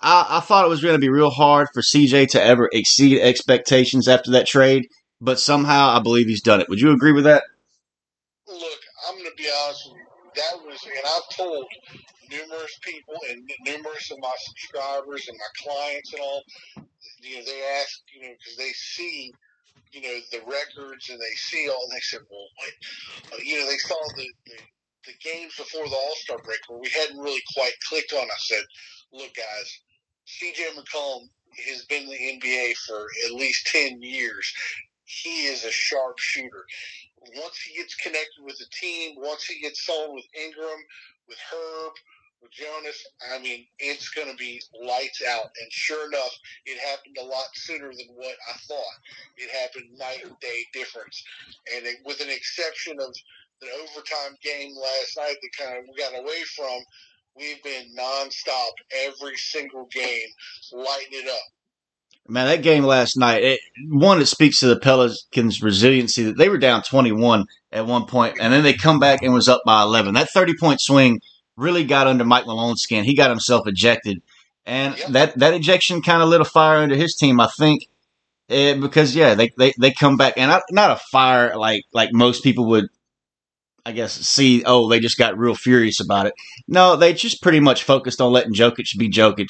I, 0.00 0.38
I 0.38 0.40
thought 0.40 0.64
it 0.64 0.68
was 0.68 0.82
going 0.82 0.94
to 0.94 1.00
be 1.00 1.10
real 1.10 1.30
hard 1.30 1.68
for 1.74 1.82
CJ 1.82 2.28
to 2.30 2.42
ever 2.42 2.68
exceed 2.72 3.20
expectations 3.20 4.08
after 4.08 4.30
that 4.32 4.46
trade, 4.46 4.88
but 5.20 5.38
somehow 5.38 5.90
I 5.90 6.00
believe 6.00 6.26
he's 6.26 6.42
done 6.42 6.60
it. 6.60 6.68
Would 6.68 6.80
you 6.80 6.90
agree 6.92 7.12
with 7.12 7.24
that? 7.24 7.44
Look, 8.46 8.80
I'm 9.06 9.16
going 9.16 9.30
to 9.30 9.36
be 9.36 9.48
honest 9.64 9.90
with 9.90 9.98
you. 9.98 10.06
That 10.36 10.64
was, 10.64 10.78
and 10.84 11.04
I've 11.04 11.36
told 11.36 11.66
numerous 12.30 12.78
people 12.82 13.16
and 13.28 13.50
numerous 13.66 14.10
of 14.10 14.18
my 14.20 14.32
subscribers 14.38 15.28
and 15.28 15.36
my 15.36 15.70
clients 15.70 16.12
and 16.12 16.22
all, 16.22 16.42
you 17.20 17.36
know, 17.36 17.44
they 17.44 17.62
ask, 17.82 18.00
you 18.14 18.22
know, 18.22 18.34
because 18.38 18.56
they 18.56 18.70
see, 18.70 19.34
you 19.92 20.00
know, 20.00 20.16
the 20.30 20.40
records 20.46 21.10
and 21.10 21.20
they 21.20 21.34
see 21.36 21.68
all, 21.68 21.82
and 21.84 21.92
they 21.92 22.00
said, 22.00 22.20
well, 22.30 22.46
wait, 22.62 22.72
uh, 23.34 23.42
you 23.44 23.58
know, 23.58 23.66
they 23.66 23.78
saw 23.78 23.96
the, 24.16 24.28
the, 24.46 24.56
the 25.06 25.12
games 25.22 25.52
before 25.56 25.86
the 25.88 25.96
All 25.96 26.14
Star 26.16 26.38
break 26.38 26.60
where 26.68 26.78
we 26.78 26.88
hadn't 26.88 27.18
really 27.18 27.42
quite 27.54 27.74
clicked 27.88 28.12
on. 28.12 28.22
I 28.24 28.38
said, 28.38 28.62
look, 29.12 29.34
guys, 29.34 29.80
CJ 30.26 30.76
McCollum 30.76 31.28
has 31.68 31.84
been 31.86 32.04
in 32.04 32.08
the 32.08 32.40
NBA 32.40 32.76
for 32.86 33.06
at 33.26 33.32
least 33.32 33.66
10 33.66 34.02
years. 34.02 34.52
He 35.04 35.46
is 35.46 35.64
a 35.64 35.72
sharp 35.72 36.18
shooter. 36.18 36.64
Once 37.36 37.58
he 37.58 37.76
gets 37.76 37.94
connected 37.96 38.42
with 38.42 38.58
the 38.58 38.66
team, 38.72 39.14
once 39.16 39.44
he 39.44 39.60
gets 39.60 39.84
sold 39.84 40.14
with 40.14 40.24
Ingram, 40.34 40.80
with 41.28 41.38
Herb, 41.50 41.92
with 42.40 42.52
Jonas, 42.52 43.04
I 43.30 43.38
mean, 43.38 43.66
it's 43.78 44.08
going 44.10 44.30
to 44.30 44.36
be 44.36 44.62
lights 44.80 45.22
out. 45.28 45.50
And 45.60 45.70
sure 45.70 46.06
enough, 46.06 46.32
it 46.64 46.78
happened 46.80 47.16
a 47.20 47.24
lot 47.24 47.48
sooner 47.54 47.88
than 47.88 48.08
what 48.14 48.36
I 48.48 48.56
thought. 48.66 48.96
It 49.36 49.50
happened 49.50 49.98
night 49.98 50.24
and 50.24 50.38
day 50.40 50.64
difference. 50.72 51.22
And 51.74 51.86
it, 51.86 51.96
with 52.04 52.20
an 52.20 52.30
exception 52.30 52.98
of 53.00 53.14
the 53.60 53.68
overtime 53.82 54.38
game 54.42 54.74
last 54.74 55.16
night 55.18 55.36
that 55.42 55.58
kind 55.58 55.78
of 55.78 55.84
we 55.84 56.02
got 56.02 56.18
away 56.18 56.42
from, 56.56 56.80
we've 57.40 57.62
been 57.62 57.86
nonstop 57.98 58.72
every 59.06 59.36
single 59.36 59.86
game, 59.92 60.28
lighting 60.72 61.08
it 61.12 61.28
up. 61.28 61.40
Man, 62.28 62.46
that 62.46 62.62
game 62.62 62.84
last 62.84 63.16
night, 63.16 63.42
it, 63.42 63.60
one, 63.88 64.20
it 64.20 64.26
speaks 64.26 64.60
to 64.60 64.66
the 64.66 64.78
Pelicans' 64.78 65.62
resiliency 65.62 66.22
that 66.24 66.36
they 66.36 66.48
were 66.48 66.58
down 66.58 66.82
21 66.82 67.46
at 67.72 67.86
one 67.86 68.06
point, 68.06 68.36
and 68.40 68.52
then 68.52 68.62
they 68.62 68.74
come 68.74 69.00
back 69.00 69.22
and 69.22 69.32
was 69.32 69.48
up 69.48 69.62
by 69.64 69.82
11. 69.82 70.14
That 70.14 70.30
30 70.30 70.54
point 70.60 70.80
swing 70.80 71.20
really 71.56 71.82
got 71.84 72.06
under 72.06 72.24
Mike 72.24 72.46
Malone's 72.46 72.82
skin. 72.82 73.04
He 73.04 73.16
got 73.16 73.30
himself 73.30 73.66
ejected. 73.66 74.22
And 74.66 74.94
that, 75.08 75.36
that 75.38 75.54
ejection 75.54 76.02
kind 76.02 76.22
of 76.22 76.28
lit 76.28 76.40
a 76.40 76.44
fire 76.44 76.78
under 76.78 76.94
his 76.94 77.16
team, 77.16 77.40
I 77.40 77.48
think. 77.58 77.88
Eh, 78.48 78.74
because 78.74 79.14
yeah, 79.14 79.34
they, 79.34 79.50
they, 79.56 79.72
they 79.80 79.92
come 79.92 80.16
back 80.16 80.34
and 80.36 80.50
I, 80.50 80.60
not 80.70 80.90
a 80.90 81.00
fire 81.12 81.56
like 81.56 81.84
like 81.92 82.10
most 82.12 82.42
people 82.42 82.66
would 82.66 82.88
I 83.84 83.92
guess, 83.92 84.12
see, 84.12 84.62
oh, 84.64 84.88
they 84.88 85.00
just 85.00 85.18
got 85.18 85.38
real 85.38 85.54
furious 85.54 86.00
about 86.00 86.26
it. 86.26 86.34
No, 86.68 86.96
they 86.96 87.12
just 87.12 87.42
pretty 87.42 87.60
much 87.60 87.84
focused 87.84 88.20
on 88.20 88.32
letting 88.32 88.52
Jokic 88.52 88.96
be 88.98 89.10
Jokic. 89.10 89.48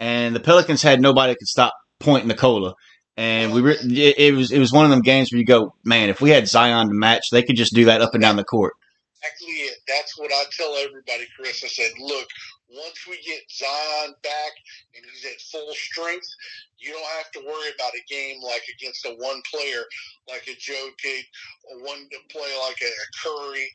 And 0.00 0.34
the 0.34 0.40
Pelicans 0.40 0.82
had 0.82 1.00
nobody 1.00 1.32
that 1.32 1.38
could 1.38 1.48
stop 1.48 1.74
Point 2.00 2.26
Nikola. 2.26 2.74
And 3.16 3.52
we 3.52 3.60
re- 3.60 3.78
it, 3.80 4.34
was 4.34 4.52
it 4.52 4.60
was 4.60 4.72
one 4.72 4.84
of 4.84 4.92
them 4.92 5.02
games 5.02 5.32
where 5.32 5.40
you 5.40 5.44
go, 5.44 5.74
man, 5.84 6.08
if 6.08 6.20
we 6.20 6.30
had 6.30 6.46
Zion 6.46 6.88
to 6.88 6.94
match, 6.94 7.30
they 7.30 7.42
could 7.42 7.56
just 7.56 7.74
do 7.74 7.86
that 7.86 8.00
up 8.00 8.14
and 8.14 8.22
down 8.22 8.36
the 8.36 8.44
court. 8.44 8.74
Exactly 9.20 9.54
it. 9.66 9.78
That's 9.88 10.16
what 10.16 10.30
I 10.32 10.44
tell 10.56 10.76
everybody, 10.76 11.26
Chris. 11.36 11.64
I 11.64 11.66
said, 11.66 11.90
look, 11.98 12.28
once 12.70 13.06
we 13.08 13.20
get 13.26 13.42
Zion 13.50 14.14
back 14.22 14.52
and 14.94 15.04
he's 15.10 15.24
at 15.24 15.40
full 15.40 15.72
strength, 15.74 16.28
you 16.78 16.92
don't 16.92 17.16
have 17.16 17.30
to 17.32 17.40
worry 17.40 17.70
about 17.74 17.92
a 17.94 18.04
game 18.08 18.40
like 18.40 18.62
against 18.78 19.04
a 19.06 19.16
one 19.18 19.42
player 19.52 19.82
like 20.28 20.46
a 20.48 20.56
Jokic, 20.56 21.24
or 21.70 21.82
one 21.84 22.08
to 22.10 22.18
play 22.30 22.50
like 22.68 22.80
a, 22.82 22.86
a 22.86 23.06
Curry. 23.22 23.68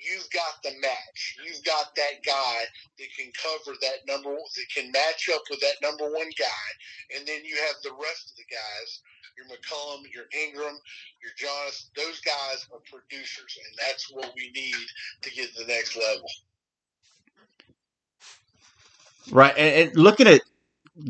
You've 0.00 0.30
got 0.30 0.62
the 0.64 0.72
match. 0.80 1.36
You've 1.44 1.62
got 1.64 1.94
that 1.94 2.24
guy 2.24 2.56
that 2.98 3.08
can 3.18 3.30
cover 3.36 3.76
that 3.82 4.06
number, 4.08 4.34
that 4.34 4.68
can 4.74 4.90
match 4.92 5.28
up 5.34 5.42
with 5.50 5.60
that 5.60 5.76
number 5.82 6.04
one 6.04 6.30
guy, 6.38 6.66
and 7.14 7.26
then 7.28 7.44
you 7.44 7.56
have 7.66 7.76
the 7.82 7.92
rest 7.92 8.32
of 8.32 8.36
the 8.36 8.48
guys. 8.50 9.00
Your 9.36 9.46
McCollum, 9.46 10.02
your 10.12 10.24
Ingram, 10.44 10.76
your 11.22 11.32
Jonas. 11.38 11.90
Those 11.96 12.20
guys 12.20 12.66
are 12.72 12.80
producers, 12.90 13.58
and 13.64 13.78
that's 13.86 14.10
what 14.12 14.32
we 14.36 14.50
need 14.50 14.74
to 15.22 15.30
get 15.30 15.54
to 15.54 15.64
the 15.64 15.68
next 15.68 15.96
level. 15.96 16.28
Right, 19.30 19.56
and, 19.56 19.88
and 19.88 19.96
looking 19.96 20.26
at 20.26 20.42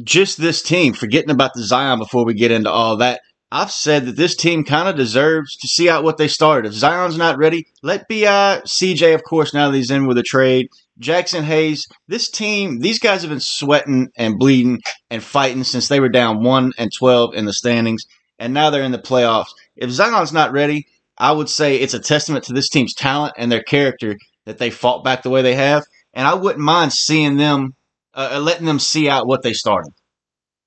just 0.04 0.38
this 0.38 0.62
team, 0.62 0.92
forgetting 0.92 1.30
about 1.30 1.54
the 1.54 1.62
Zion 1.62 1.98
before 1.98 2.24
we 2.24 2.34
get 2.34 2.50
into 2.50 2.70
all 2.70 2.98
that, 2.98 3.22
I've 3.52 3.72
said 3.72 4.06
that 4.06 4.16
this 4.16 4.36
team 4.36 4.64
kind 4.64 4.88
of 4.88 4.96
deserves 4.96 5.56
to 5.56 5.66
see 5.66 5.88
out 5.88 6.04
what 6.04 6.18
they 6.18 6.28
started. 6.28 6.68
If 6.68 6.74
Zion's 6.74 7.18
not 7.18 7.38
ready, 7.38 7.66
let 7.82 8.08
Bi 8.08 8.14
CJ, 8.16 9.14
of 9.14 9.24
course, 9.24 9.52
now 9.52 9.70
that 9.70 9.76
he's 9.76 9.90
in 9.90 10.06
with 10.06 10.18
a 10.18 10.22
trade. 10.22 10.68
Jaxson 11.00 11.42
Hayes, 11.42 11.88
this 12.06 12.30
team, 12.30 12.80
these 12.80 12.98
guys 12.98 13.22
have 13.22 13.30
been 13.30 13.40
sweating 13.40 14.08
and 14.16 14.38
bleeding 14.38 14.80
and 15.10 15.22
fighting 15.22 15.64
since 15.64 15.88
they 15.88 15.98
were 15.98 16.08
down 16.08 16.44
1 16.44 16.72
and 16.78 16.92
12 16.96 17.34
in 17.34 17.46
the 17.46 17.52
standings, 17.52 18.04
and 18.38 18.54
now 18.54 18.70
they're 18.70 18.84
in 18.84 18.92
the 18.92 18.98
playoffs. 18.98 19.48
If 19.76 19.90
Zion's 19.90 20.32
not 20.32 20.52
ready, 20.52 20.86
I 21.18 21.32
would 21.32 21.48
say 21.48 21.76
it's 21.76 21.94
a 21.94 22.00
testament 22.00 22.44
to 22.44 22.52
this 22.52 22.68
team's 22.68 22.94
talent 22.94 23.34
and 23.36 23.50
their 23.50 23.62
character 23.62 24.16
that 24.44 24.58
they 24.58 24.70
fought 24.70 25.02
back 25.02 25.22
the 25.22 25.30
way 25.30 25.42
they 25.42 25.54
have. 25.54 25.84
And 26.14 26.26
I 26.26 26.34
wouldn't 26.34 26.64
mind 26.64 26.92
seeing 26.92 27.36
them 27.36 27.74
uh, 28.14 28.40
letting 28.42 28.66
them 28.66 28.78
see 28.78 29.08
out 29.08 29.26
what 29.26 29.42
they 29.42 29.52
started. 29.52 29.92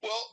Well, 0.02 0.32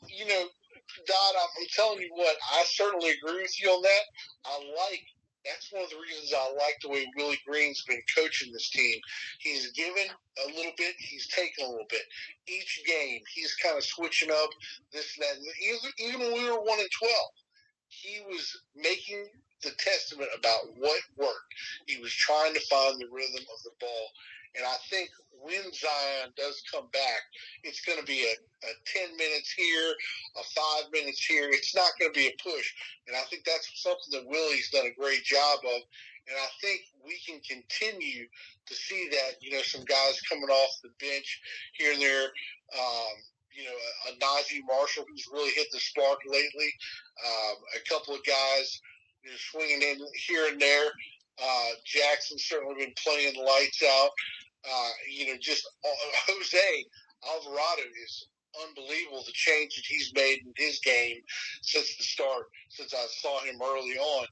know, 1.10 1.16
Dodd, 1.34 1.42
I'm 1.58 1.66
telling 1.74 2.00
you 2.00 2.10
what, 2.14 2.36
I 2.54 2.64
certainly 2.66 3.10
agree 3.10 3.42
with 3.42 3.60
you 3.60 3.70
on 3.70 3.82
that. 3.82 4.04
I 4.46 4.58
like 4.58 5.02
that's 5.44 5.72
one 5.72 5.84
of 5.84 5.90
the 5.90 5.96
reasons 5.96 6.34
I 6.36 6.52
like 6.52 6.76
the 6.82 6.90
way 6.90 7.06
Willie 7.16 7.40
Green's 7.46 7.82
been 7.88 8.02
coaching 8.16 8.52
this 8.52 8.70
team. 8.70 9.00
He's 9.38 9.72
given 9.72 10.04
a 10.44 10.48
little 10.48 10.72
bit, 10.76 10.94
he's 10.98 11.28
taken 11.28 11.64
a 11.64 11.70
little 11.70 11.88
bit. 11.88 12.02
Each 12.46 12.82
game, 12.86 13.20
he's 13.34 13.54
kind 13.56 13.76
of 13.76 13.84
switching 13.84 14.30
up 14.30 14.50
this 14.92 15.16
and 15.16 15.24
that. 15.24 15.36
Even 15.98 16.20
when 16.20 16.34
we 16.34 16.50
were 16.50 16.60
one 16.60 16.80
and 16.80 16.90
twelve, 16.92 17.32
he 17.88 18.20
was 18.28 18.52
making 18.76 19.26
the 19.62 19.72
testament 19.78 20.30
about 20.38 20.60
what 20.76 21.00
worked. 21.16 21.54
He 21.86 21.98
was 22.00 22.12
trying 22.12 22.54
to 22.54 22.60
find 22.70 23.00
the 23.00 23.08
rhythm 23.10 23.40
of 23.40 23.62
the 23.64 23.72
ball, 23.80 24.06
and 24.56 24.66
I 24.66 24.76
think 24.90 25.10
when 25.30 25.72
Zion 25.72 26.32
does 26.36 26.62
come 26.70 26.88
back, 26.92 27.22
it's 27.62 27.80
going 27.84 27.98
to 27.98 28.04
be 28.04 28.26
a, 28.26 28.34
a 28.66 28.72
10 29.06 29.16
minutes 29.16 29.52
here, 29.52 29.94
a 30.36 30.44
five 30.44 30.92
minutes 30.92 31.24
here. 31.24 31.48
It's 31.50 31.74
not 31.74 31.92
going 31.98 32.12
to 32.12 32.18
be 32.18 32.28
a 32.28 32.42
push. 32.42 32.74
And 33.06 33.16
I 33.16 33.22
think 33.30 33.44
that's 33.44 33.70
something 33.82 34.12
that 34.12 34.28
Willie's 34.28 34.70
done 34.70 34.86
a 34.86 35.00
great 35.00 35.24
job 35.24 35.60
of. 35.64 35.80
And 36.28 36.36
I 36.36 36.48
think 36.60 36.82
we 37.04 37.18
can 37.26 37.40
continue 37.40 38.26
to 38.66 38.74
see 38.74 39.08
that, 39.10 39.40
you 39.40 39.52
know, 39.52 39.62
some 39.62 39.84
guys 39.84 40.20
coming 40.28 40.50
off 40.50 40.82
the 40.82 40.92
bench 41.00 41.40
here 41.72 41.92
and 41.92 42.02
there. 42.02 42.28
Um, 42.76 43.14
you 43.50 43.64
know, 43.64 43.74
a, 43.74 44.12
a 44.12 44.18
Naji 44.18 44.60
Marshall 44.66 45.04
who's 45.08 45.26
really 45.32 45.50
hit 45.50 45.68
the 45.72 45.80
spark 45.80 46.20
lately. 46.26 46.70
Um, 47.26 47.56
a 47.76 47.88
couple 47.88 48.14
of 48.14 48.24
guys 48.24 48.80
you 49.24 49.30
know, 49.30 49.36
swinging 49.38 49.82
in 49.82 49.98
here 50.14 50.48
and 50.50 50.60
there. 50.60 50.92
Uh, 51.42 51.70
Jaxson's 51.84 52.44
certainly 52.44 52.84
been 52.84 52.94
playing 53.02 53.34
lights 53.36 53.82
out. 53.82 54.10
Uh, 54.64 54.90
you 55.10 55.26
know, 55.26 55.38
just 55.40 55.66
uh, 55.84 55.88
Jose 56.32 56.84
Alvarado 57.26 57.82
is 58.02 58.28
unbelievable 58.66 59.22
the 59.26 59.32
change 59.32 59.76
that 59.76 59.84
he's 59.86 60.12
made 60.14 60.40
in 60.44 60.52
his 60.56 60.80
game 60.80 61.18
since 61.62 61.96
the 61.96 62.04
start, 62.04 62.44
since 62.68 62.92
I 62.94 63.06
saw 63.08 63.40
him 63.42 63.56
early 63.62 63.96
on. 63.98 64.26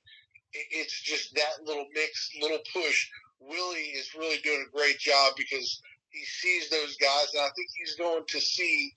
It's 0.53 1.03
just 1.03 1.35
that 1.35 1.65
little 1.65 1.87
mix, 1.95 2.31
little 2.41 2.61
push. 2.73 3.09
Willie 3.41 3.93
is 3.95 4.15
really 4.15 4.39
doing 4.39 4.67
a 4.67 4.77
great 4.77 4.99
job 4.99 5.35
because 5.37 5.81
he 6.11 6.25
sees 6.25 6.71
those 6.71 6.97
guys, 6.97 7.29
and 7.35 7.43
I 7.43 7.51
think 7.55 7.69
he's 7.79 7.97
going 7.97 8.25
to 8.27 8.41
see, 8.41 8.93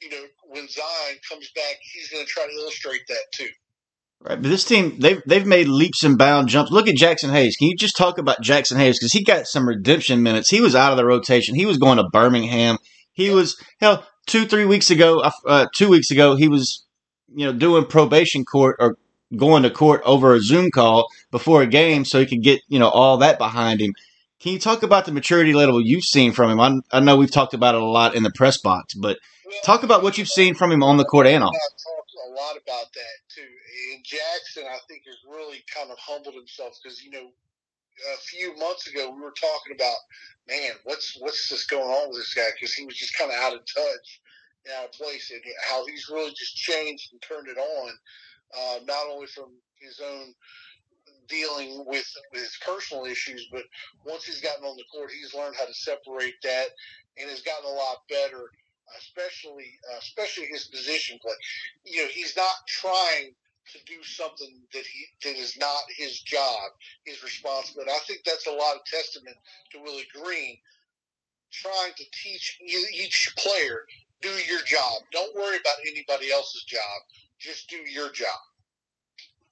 you 0.00 0.10
know, 0.10 0.24
when 0.44 0.68
Zion 0.68 1.18
comes 1.28 1.50
back, 1.54 1.76
he's 1.92 2.08
going 2.08 2.24
to 2.24 2.30
try 2.30 2.46
to 2.46 2.52
illustrate 2.52 3.02
that 3.08 3.26
too. 3.34 3.50
Right, 4.24 4.40
but 4.40 4.48
this 4.48 4.64
team 4.64 5.00
they've 5.00 5.20
they've 5.26 5.46
made 5.46 5.66
leaps 5.66 6.04
and 6.04 6.16
bound 6.16 6.48
jumps. 6.48 6.70
Look 6.70 6.86
at 6.86 6.94
Jaxson 6.94 7.32
Hayes. 7.32 7.56
Can 7.56 7.68
you 7.68 7.76
just 7.76 7.96
talk 7.96 8.18
about 8.18 8.40
Jaxson 8.40 8.76
Hayes 8.76 8.98
because 8.98 9.12
he 9.12 9.24
got 9.24 9.46
some 9.46 9.68
redemption 9.68 10.22
minutes. 10.22 10.48
He 10.48 10.60
was 10.60 10.76
out 10.76 10.92
of 10.92 10.96
the 10.96 11.04
rotation. 11.04 11.56
He 11.56 11.66
was 11.66 11.76
going 11.76 11.98
to 11.98 12.04
Birmingham. 12.04 12.78
He 13.12 13.30
was 13.30 13.60
hell 13.80 14.06
two 14.26 14.46
three 14.46 14.64
weeks 14.64 14.90
ago. 14.90 15.20
Uh, 15.20 15.30
uh, 15.46 15.66
two 15.74 15.88
weeks 15.88 16.12
ago, 16.12 16.36
he 16.36 16.46
was 16.46 16.86
you 17.34 17.46
know 17.46 17.52
doing 17.52 17.84
probation 17.84 18.44
court 18.44 18.76
or 18.78 18.96
going 19.36 19.64
to 19.64 19.70
court 19.70 20.02
over 20.04 20.34
a 20.34 20.40
Zoom 20.40 20.70
call 20.70 21.08
before 21.32 21.62
a 21.62 21.66
game 21.66 22.04
so 22.04 22.20
he 22.20 22.26
could 22.26 22.42
get 22.42 22.60
you 22.68 22.78
know 22.78 22.88
all 22.88 23.16
that 23.18 23.38
behind 23.38 23.80
him. 23.80 23.92
Can 24.40 24.52
you 24.52 24.60
talk 24.60 24.84
about 24.84 25.04
the 25.04 25.12
maturity 25.12 25.52
level 25.52 25.80
you've 25.80 26.04
seen 26.04 26.32
from 26.32 26.50
him? 26.50 26.60
I, 26.60 26.96
I 26.96 27.00
know 27.00 27.16
we've 27.16 27.30
talked 27.30 27.54
about 27.54 27.74
it 27.74 27.82
a 27.82 27.84
lot 27.84 28.14
in 28.14 28.22
the 28.22 28.32
press 28.32 28.60
box, 28.60 28.94
but 28.94 29.18
talk 29.64 29.82
about 29.82 30.04
what 30.04 30.16
you've 30.16 30.28
seen 30.28 30.54
from 30.54 30.70
him 30.70 30.82
on 30.82 30.96
the 30.96 31.04
court 31.04 31.26
and 31.26 31.42
off. 31.42 31.54
Lot 32.34 32.56
about 32.56 32.92
that 32.94 33.16
too. 33.28 33.48
And 33.92 34.04
Jaxson, 34.04 34.66
I 34.68 34.78
think, 34.88 35.02
has 35.06 35.18
really 35.28 35.64
kind 35.72 35.90
of 35.90 35.98
humbled 35.98 36.34
himself 36.34 36.78
because 36.82 37.02
you 37.02 37.10
know 37.10 37.28
a 38.14 38.18
few 38.18 38.56
months 38.56 38.86
ago 38.86 39.10
we 39.10 39.20
were 39.20 39.34
talking 39.38 39.74
about 39.74 39.96
man, 40.48 40.72
what's 40.84 41.16
what's 41.20 41.48
this 41.48 41.66
going 41.66 41.90
on 41.90 42.08
with 42.08 42.18
this 42.18 42.34
guy? 42.34 42.48
Because 42.54 42.74
he 42.74 42.86
was 42.86 42.96
just 42.96 43.16
kind 43.16 43.30
of 43.30 43.38
out 43.38 43.54
of 43.54 43.60
touch, 43.60 44.20
out 44.76 44.86
of 44.86 44.92
place, 44.92 45.30
and 45.30 45.42
how 45.68 45.84
he's 45.86 46.08
really 46.10 46.30
just 46.30 46.56
changed 46.56 47.12
and 47.12 47.22
turned 47.22 47.48
it 47.48 47.58
on, 47.58 47.90
uh, 48.56 48.78
not 48.86 49.06
only 49.10 49.26
from 49.26 49.50
his 49.80 50.00
own 50.00 50.34
dealing 51.28 51.84
with, 51.86 52.06
with 52.32 52.42
his 52.42 52.58
personal 52.66 53.04
issues, 53.04 53.48
but 53.50 53.62
once 54.04 54.24
he's 54.24 54.40
gotten 54.40 54.64
on 54.64 54.76
the 54.76 54.84
court, 54.92 55.10
he's 55.10 55.34
learned 55.34 55.56
how 55.58 55.64
to 55.64 55.74
separate 55.74 56.34
that 56.42 56.68
and 57.18 57.30
has 57.30 57.42
gotten 57.42 57.64
a 57.70 57.74
lot 57.74 57.98
better 58.08 58.50
especially 58.98 59.78
uh, 59.92 59.98
especially 59.98 60.46
his 60.46 60.66
position 60.66 61.18
play. 61.20 61.32
You 61.84 62.02
know, 62.02 62.08
he's 62.08 62.36
not 62.36 62.54
trying 62.68 63.34
to 63.72 63.78
do 63.86 64.02
something 64.02 64.60
that 64.72 64.84
he 64.84 65.06
that 65.24 65.36
is 65.36 65.56
not 65.58 65.82
his 65.96 66.20
job, 66.20 66.70
his 67.04 67.22
responsibility. 67.22 67.90
I 67.90 68.00
think 68.06 68.20
that's 68.24 68.46
a 68.46 68.52
lot 68.52 68.76
of 68.76 68.84
testament 68.84 69.36
to 69.72 69.82
Willie 69.82 70.08
Green 70.12 70.56
trying 71.52 71.92
to 71.96 72.04
teach 72.22 72.58
each 72.62 73.34
player 73.36 73.84
do 74.22 74.30
your 74.48 74.62
job. 74.64 75.02
Don't 75.12 75.34
worry 75.34 75.56
about 75.56 75.74
anybody 75.86 76.32
else's 76.32 76.64
job. 76.64 76.80
Just 77.38 77.68
do 77.68 77.76
your 77.76 78.10
job. 78.10 78.38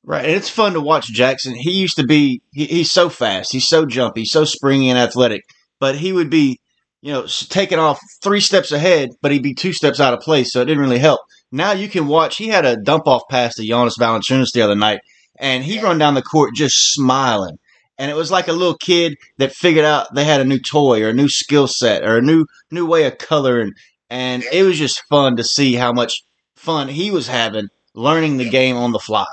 Right, 0.02 0.24
and 0.24 0.34
it's 0.34 0.48
fun 0.48 0.72
to 0.72 0.80
watch 0.80 1.12
Jaxson. 1.12 1.54
He 1.56 1.72
used 1.72 1.96
to 1.96 2.06
be 2.06 2.40
he, 2.52 2.64
he's 2.64 2.90
so 2.90 3.10
fast, 3.10 3.52
he's 3.52 3.68
so 3.68 3.84
jumpy, 3.84 4.24
so 4.24 4.44
springy 4.44 4.88
and 4.88 4.98
athletic, 4.98 5.42
but 5.78 5.96
he 5.96 6.12
would 6.12 6.30
be 6.30 6.58
you 7.02 7.12
know, 7.12 7.26
taking 7.48 7.78
off 7.78 7.98
three 8.22 8.40
steps 8.40 8.72
ahead, 8.72 9.10
but 9.22 9.32
he'd 9.32 9.42
be 9.42 9.54
two 9.54 9.72
steps 9.72 10.00
out 10.00 10.14
of 10.14 10.20
place, 10.20 10.52
so 10.52 10.60
it 10.60 10.66
didn't 10.66 10.82
really 10.82 10.98
help. 10.98 11.20
Now 11.50 11.72
you 11.72 11.88
can 11.88 12.06
watch. 12.06 12.36
He 12.36 12.48
had 12.48 12.64
a 12.64 12.76
dump 12.76 13.06
off 13.06 13.22
pass 13.30 13.54
to 13.54 13.66
Jonas 13.66 13.98
Valanciunas 13.98 14.52
the 14.52 14.62
other 14.62 14.74
night, 14.74 15.00
and 15.38 15.64
he 15.64 15.80
run 15.80 15.98
down 15.98 16.14
the 16.14 16.22
court 16.22 16.54
just 16.54 16.92
smiling. 16.92 17.58
And 17.98 18.10
it 18.10 18.14
was 18.14 18.30
like 18.30 18.48
a 18.48 18.52
little 18.52 18.76
kid 18.76 19.16
that 19.38 19.52
figured 19.52 19.84
out 19.84 20.14
they 20.14 20.24
had 20.24 20.40
a 20.40 20.44
new 20.44 20.58
toy 20.58 21.02
or 21.02 21.10
a 21.10 21.14
new 21.14 21.28
skill 21.28 21.66
set 21.66 22.02
or 22.02 22.16
a 22.16 22.22
new 22.22 22.46
new 22.70 22.86
way 22.86 23.04
of 23.04 23.18
coloring, 23.18 23.72
and 24.08 24.42
it 24.52 24.62
was 24.62 24.78
just 24.78 25.02
fun 25.08 25.36
to 25.36 25.44
see 25.44 25.74
how 25.74 25.92
much 25.92 26.22
fun 26.54 26.88
he 26.88 27.10
was 27.10 27.26
having 27.28 27.68
learning 27.94 28.36
the 28.36 28.48
game 28.48 28.76
on 28.76 28.92
the 28.92 28.98
fly. 28.98 29.26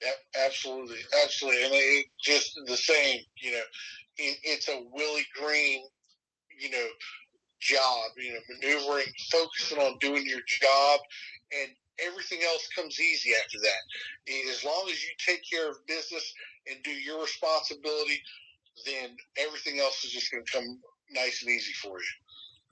Yep, 0.00 0.14
absolutely, 0.46 0.98
absolutely, 1.24 1.64
and 1.64 1.74
it 1.74 2.06
just 2.22 2.52
the 2.66 2.76
same. 2.76 3.20
You 3.36 3.52
know, 3.52 3.62
it, 4.16 4.38
it's 4.44 4.68
a 4.68 4.82
Willie 4.92 5.26
Green 5.34 5.82
you 6.58 6.70
know, 6.70 6.86
job, 7.60 8.10
you 8.16 8.32
know, 8.32 8.40
maneuvering, 8.48 9.06
focusing 9.30 9.78
on 9.78 9.98
doing 10.00 10.24
your 10.26 10.40
job, 10.46 11.00
and 11.60 11.70
everything 12.06 12.40
else 12.44 12.68
comes 12.74 13.00
easy 13.00 13.30
after 13.34 13.58
that. 13.62 14.50
As 14.50 14.64
long 14.64 14.88
as 14.90 15.02
you 15.02 15.10
take 15.18 15.40
care 15.50 15.68
of 15.68 15.76
business 15.86 16.32
and 16.70 16.82
do 16.84 16.90
your 16.90 17.20
responsibility, 17.20 18.20
then 18.86 19.16
everything 19.38 19.80
else 19.80 20.04
is 20.04 20.12
just 20.12 20.30
going 20.30 20.44
to 20.44 20.52
come 20.52 20.64
nice 21.10 21.42
and 21.42 21.50
easy 21.50 21.72
for 21.72 21.98
you. 21.98 22.06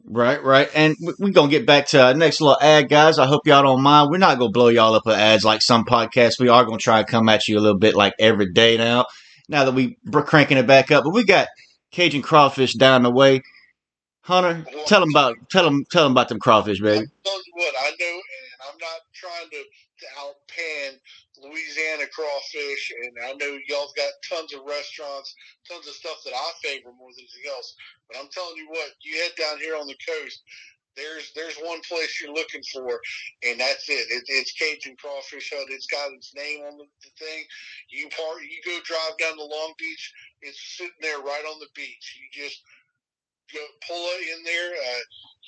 Right, 0.09 0.43
right. 0.43 0.71
And 0.75 0.95
we're 1.19 1.33
going 1.33 1.51
to 1.51 1.59
get 1.59 1.67
back 1.67 1.87
to 1.89 2.01
our 2.01 2.15
next 2.15 2.41
little 2.41 2.59
ad, 2.61 2.89
guys. 2.89 3.19
I 3.19 3.27
hope 3.27 3.47
y'all 3.47 3.65
don't 3.65 3.83
mind. 3.83 4.11
We're 4.11 4.19
not 4.19 4.39
going 4.39 4.53
to 4.53 4.57
blow 4.57 4.69
y'all 4.69 4.95
up 4.95 5.03
with 5.05 5.17
ads 5.17 5.45
like 5.45 5.63
some 5.63 5.85
podcasts. 5.85 6.39
We 6.39 6.49
are 6.49 6.65
going 6.65 6.79
to 6.79 6.83
try 6.83 7.01
and 7.01 7.09
come 7.09 7.29
at 7.29 7.49
you 7.49 7.59
a 7.59 7.61
little 7.61 7.79
bit 7.79 7.97
like 7.97 8.13
every 8.21 8.53
day 8.53 8.77
now, 8.77 9.07
now 9.49 9.65
that 9.65 9.75
we, 9.75 9.97
we're 10.05 10.23
cranking 10.23 10.59
it 10.59 10.67
back 10.67 10.93
up. 10.93 11.03
But 11.03 11.15
we 11.15 11.25
got 11.25 11.49
Cajun 11.91 12.23
Crawfish 12.23 12.75
down 12.75 13.03
the 13.03 13.11
way. 13.11 13.43
Hunter, 14.27 14.67
tell 14.87 14.99
them 14.99 15.11
about 15.11 15.39
tell 15.51 15.63
them 15.63 15.87
tell 15.87 16.03
them 16.03 16.13
about 16.13 16.29
them 16.29 16.41
crawfish, 16.41 16.81
baby. 16.81 17.07
I 17.07 17.11
Tell 17.23 17.39
you 17.47 17.53
what, 17.55 17.75
I 17.79 17.91
know, 17.95 18.17
and 18.19 18.49
I'm 18.67 18.79
not 18.83 19.07
trying 19.15 19.49
to, 19.55 19.63
to 19.63 20.07
outpan 20.19 20.99
Louisiana 21.39 22.11
crawfish, 22.11 22.93
and 23.07 23.15
I 23.23 23.35
know 23.39 23.57
y'all's 23.69 23.95
got 23.95 24.11
tons 24.29 24.53
of 24.53 24.67
restaurants, 24.67 25.33
tons 25.71 25.87
of 25.87 25.95
stuff 25.95 26.19
that 26.25 26.35
I 26.35 26.51
favor 26.61 26.91
more 26.99 27.15
than 27.15 27.23
anything 27.23 27.55
else. 27.55 27.77
But 28.11 28.19
I'm 28.19 28.29
telling 28.35 28.57
you 28.57 28.67
what, 28.69 28.91
you 29.03 29.15
head 29.23 29.33
down 29.39 29.61
here 29.61 29.77
on 29.77 29.87
the 29.87 29.97
coast, 30.03 30.43
there's 30.97 31.31
there's 31.37 31.55
one 31.63 31.81
place 31.87 32.21
you're 32.21 32.35
looking 32.35 32.63
for, 32.73 32.99
and 33.47 33.61
that's 33.61 33.89
it. 33.89 34.11
it 34.11 34.25
it's 34.27 34.53
Cajun 34.59 34.97
Crawfish 34.99 35.53
Hut. 35.55 35.71
It's 35.71 35.87
got 35.87 36.11
its 36.11 36.35
name 36.35 36.67
on 36.67 36.79
the, 36.79 36.87
the 37.05 37.13
thing. 37.15 37.45
You 37.91 38.09
part, 38.11 38.43
you 38.43 38.59
go 38.67 38.81
drive 38.83 39.15
down 39.23 39.39
to 39.39 39.45
Long 39.45 39.75
Beach. 39.79 40.13
It's 40.43 40.59
sitting 40.77 40.99
there 41.01 41.21
right 41.21 41.45
on 41.47 41.61
the 41.61 41.71
beach. 41.77 42.19
You 42.19 42.27
just 42.43 42.63
go 43.53 43.63
pull 43.87 44.05
it 44.19 44.39
in 44.39 44.45
there. 44.45 44.73
Uh, 44.75 45.03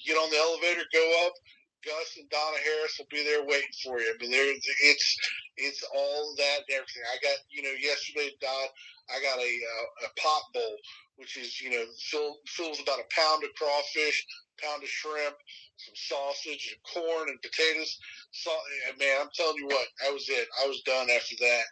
get 0.06 0.16
on 0.18 0.30
the 0.30 0.38
elevator, 0.38 0.84
go 0.92 1.04
up. 1.26 1.34
Gus 1.86 2.18
and 2.18 2.28
Donna 2.30 2.58
Harris 2.64 2.98
will 2.98 3.08
be 3.10 3.24
there 3.24 3.46
waiting 3.46 3.76
for 3.84 4.00
you. 4.00 4.10
I 4.10 4.16
mean, 4.20 4.32
there 4.32 4.52
it's 4.52 5.08
it's 5.56 5.84
all 5.94 6.34
that 6.36 6.66
and 6.68 6.74
everything. 6.76 7.04
I 7.06 7.16
got 7.22 7.38
you 7.50 7.62
know 7.62 7.74
yesterday, 7.80 8.30
Don, 8.40 8.68
I 9.10 9.22
got 9.22 9.38
a 9.38 9.50
uh, 9.50 10.06
a 10.06 10.20
pot 10.20 10.42
bowl 10.54 10.76
which 11.16 11.36
is 11.36 11.60
you 11.60 11.70
know 11.70 11.84
fill, 12.10 12.36
fills 12.46 12.80
about 12.80 13.00
a 13.00 13.08
pound 13.14 13.44
of 13.44 13.50
crawfish, 13.56 14.24
pound 14.62 14.82
of 14.82 14.88
shrimp, 14.88 15.34
some 15.76 15.94
sausage 15.96 16.74
and 16.74 16.82
corn 17.04 17.28
and 17.28 17.42
potatoes. 17.42 17.98
So, 18.32 18.50
man, 18.98 19.18
I'm 19.20 19.30
telling 19.34 19.56
you 19.58 19.66
what, 19.66 19.86
that 20.02 20.12
was 20.12 20.28
it. 20.28 20.48
I 20.64 20.66
was 20.68 20.80
done 20.82 21.08
after 21.10 21.36
that. 21.40 21.64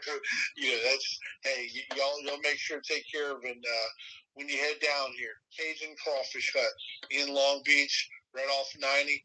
you 0.56 0.72
know, 0.72 0.80
that's 0.90 1.18
hey, 1.44 1.68
y- 1.74 1.96
y'all 1.96 2.20
y'all 2.24 2.42
make 2.42 2.58
sure 2.58 2.80
to 2.80 2.94
take 2.94 3.04
care 3.12 3.32
of 3.32 3.44
and 3.44 3.62
uh, 3.64 3.88
when 4.34 4.48
you 4.48 4.56
head 4.56 4.76
down 4.82 5.10
here. 5.16 5.30
Cajun 5.58 5.94
Crawfish 6.02 6.52
Hut 6.54 6.72
in 7.10 7.34
Long 7.34 7.62
Beach, 7.64 8.08
right 8.34 8.46
off 8.60 8.72
90. 8.78 9.22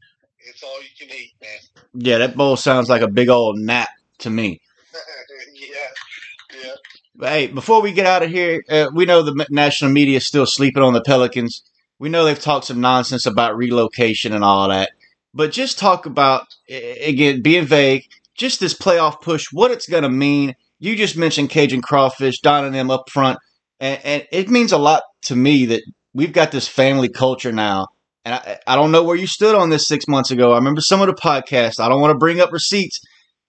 It's 0.47 0.63
all 0.63 0.81
you 0.81 0.89
can 0.97 1.15
eat, 1.15 1.33
man. 1.41 1.59
Yeah, 1.93 2.19
that 2.19 2.37
bowl 2.37 2.55
sounds 2.55 2.89
like 2.89 3.01
a 3.01 3.07
big 3.07 3.29
old 3.29 3.59
nap 3.59 3.89
to 4.19 4.29
me. 4.29 4.61
yeah, 5.53 6.61
yeah. 6.63 6.73
But 7.15 7.29
hey, 7.29 7.47
before 7.47 7.81
we 7.81 7.91
get 7.91 8.05
out 8.05 8.23
of 8.23 8.29
here, 8.29 8.63
uh, 8.69 8.87
we 8.93 9.05
know 9.05 9.21
the 9.21 9.45
national 9.49 9.91
media 9.91 10.17
is 10.17 10.25
still 10.25 10.45
sleeping 10.45 10.83
on 10.83 10.93
the 10.93 11.01
Pelicans. 11.01 11.63
We 11.99 12.07
know 12.07 12.23
they've 12.23 12.39
talked 12.39 12.67
some 12.67 12.79
nonsense 12.79 13.25
about 13.25 13.57
relocation 13.57 14.33
and 14.33 14.43
all 14.43 14.69
that. 14.69 14.91
But 15.33 15.51
just 15.51 15.77
talk 15.77 16.05
about, 16.05 16.47
again, 16.69 17.41
being 17.41 17.65
vague, 17.65 18.05
just 18.35 18.61
this 18.61 18.73
playoff 18.73 19.21
push, 19.21 19.47
what 19.51 19.71
it's 19.71 19.87
going 19.87 20.03
to 20.03 20.09
mean. 20.09 20.55
You 20.79 20.95
just 20.95 21.17
mentioned 21.17 21.49
Cajun 21.49 21.81
Crawfish, 21.81 22.39
Don 22.39 22.63
and 22.63 22.73
them 22.73 22.89
up 22.89 23.09
front. 23.09 23.37
And, 23.79 23.99
and 24.03 24.27
it 24.31 24.49
means 24.49 24.71
a 24.71 24.77
lot 24.77 25.03
to 25.23 25.35
me 25.35 25.65
that 25.67 25.83
we've 26.13 26.33
got 26.33 26.51
this 26.51 26.67
family 26.67 27.09
culture 27.09 27.51
now. 27.51 27.87
And 28.25 28.35
I, 28.35 28.59
I 28.67 28.75
don't 28.75 28.91
know 28.91 29.03
where 29.03 29.15
you 29.15 29.27
stood 29.27 29.55
on 29.55 29.69
this 29.69 29.87
six 29.87 30.07
months 30.07 30.31
ago. 30.31 30.51
I 30.51 30.55
remember 30.55 30.81
some 30.81 31.01
of 31.01 31.07
the 31.07 31.13
podcasts. 31.13 31.79
I 31.79 31.89
don't 31.89 32.01
want 32.01 32.11
to 32.11 32.17
bring 32.17 32.39
up 32.39 32.51
receipts. 32.51 32.99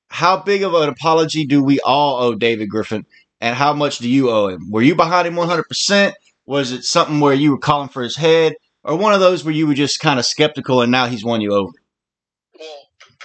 How 0.08 0.42
big 0.42 0.62
of 0.62 0.74
an 0.74 0.88
apology 0.88 1.46
do 1.46 1.62
we 1.62 1.80
all 1.80 2.22
owe 2.22 2.34
David 2.34 2.68
Griffin? 2.68 3.04
And 3.40 3.56
how 3.56 3.72
much 3.72 3.98
do 3.98 4.08
you 4.08 4.30
owe 4.30 4.48
him? 4.48 4.70
Were 4.70 4.82
you 4.82 4.94
behind 4.94 5.26
him 5.26 5.34
100%? 5.34 6.12
Was 6.46 6.72
it 6.72 6.84
something 6.84 7.20
where 7.20 7.34
you 7.34 7.52
were 7.52 7.58
calling 7.58 7.88
for 7.88 8.02
his 8.02 8.16
head? 8.16 8.54
Or 8.82 8.96
one 8.96 9.12
of 9.12 9.20
those 9.20 9.44
where 9.44 9.54
you 9.54 9.66
were 9.66 9.74
just 9.74 10.00
kind 10.00 10.18
of 10.18 10.26
skeptical 10.26 10.82
and 10.82 10.90
now 10.90 11.06
he's 11.06 11.24
won 11.24 11.40
you 11.40 11.52
over? 11.52 11.72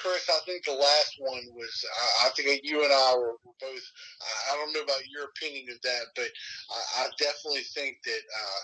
Chris, 0.06 0.30
I 0.30 0.38
think 0.46 0.62
the 0.65 0.78
last 0.78 1.18
one 1.18 1.41
was, 1.58 1.74
I, 2.22 2.28
I 2.28 2.30
think 2.38 2.62
you 2.62 2.84
and 2.86 2.94
I 2.94 3.18
were, 3.18 3.41
both, 3.58 3.86
I 4.54 4.56
don't 4.56 4.74
know 4.74 4.86
about 4.86 5.02
your 5.10 5.26
opinion 5.34 5.65
of 5.74 5.82
that, 5.82 6.13
but 6.15 6.30
I, 6.70 7.02
I 7.02 7.10
definitely 7.18 7.65
think 7.74 7.98
that, 8.06 8.22
uh, 8.30 8.62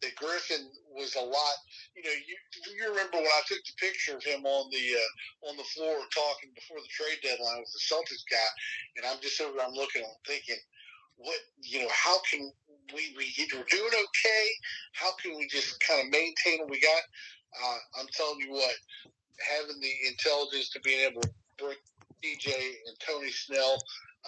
that 0.00 0.14
Griffin 0.14 0.70
was 0.94 1.14
a 1.16 1.20
lot. 1.20 1.56
You 1.96 2.04
know, 2.04 2.14
you 2.14 2.36
you 2.70 2.88
remember 2.88 3.18
when 3.18 3.26
I 3.26 3.42
took 3.46 3.58
the 3.66 3.74
picture 3.82 4.16
of 4.16 4.22
him 4.22 4.46
on 4.46 4.70
the 4.70 4.84
uh, 4.94 5.50
on 5.50 5.56
the 5.56 5.66
floor 5.74 5.98
talking 6.14 6.54
before 6.54 6.78
the 6.78 6.94
trade 6.94 7.18
deadline 7.22 7.58
with 7.58 7.74
the 7.74 7.82
Celtics 7.82 8.22
guy, 8.30 8.50
and 8.96 9.06
I'm 9.06 9.20
just 9.20 9.40
over. 9.40 9.58
I'm 9.58 9.74
looking. 9.74 10.02
I'm 10.06 10.22
thinking, 10.26 10.58
what 11.16 11.38
you 11.62 11.82
know? 11.82 11.90
How 11.90 12.18
can 12.30 12.50
we 12.94 13.14
we 13.18 13.34
we're 13.52 13.66
doing 13.66 13.90
okay? 13.90 14.46
How 14.92 15.10
can 15.20 15.36
we 15.36 15.48
just 15.48 15.80
kind 15.80 16.06
of 16.06 16.12
maintain 16.12 16.60
what 16.60 16.70
we 16.70 16.80
got? 16.80 17.02
Uh, 17.58 17.78
I'm 17.98 18.08
telling 18.14 18.38
you 18.40 18.52
what, 18.52 18.76
having 19.40 19.80
the 19.80 19.94
intelligence 20.08 20.70
to 20.70 20.80
being 20.80 21.00
able 21.00 21.22
to 21.22 21.30
bring 21.58 21.76
CJ 22.24 22.50
and 22.86 22.96
Tony 23.00 23.30
Snell, 23.30 23.78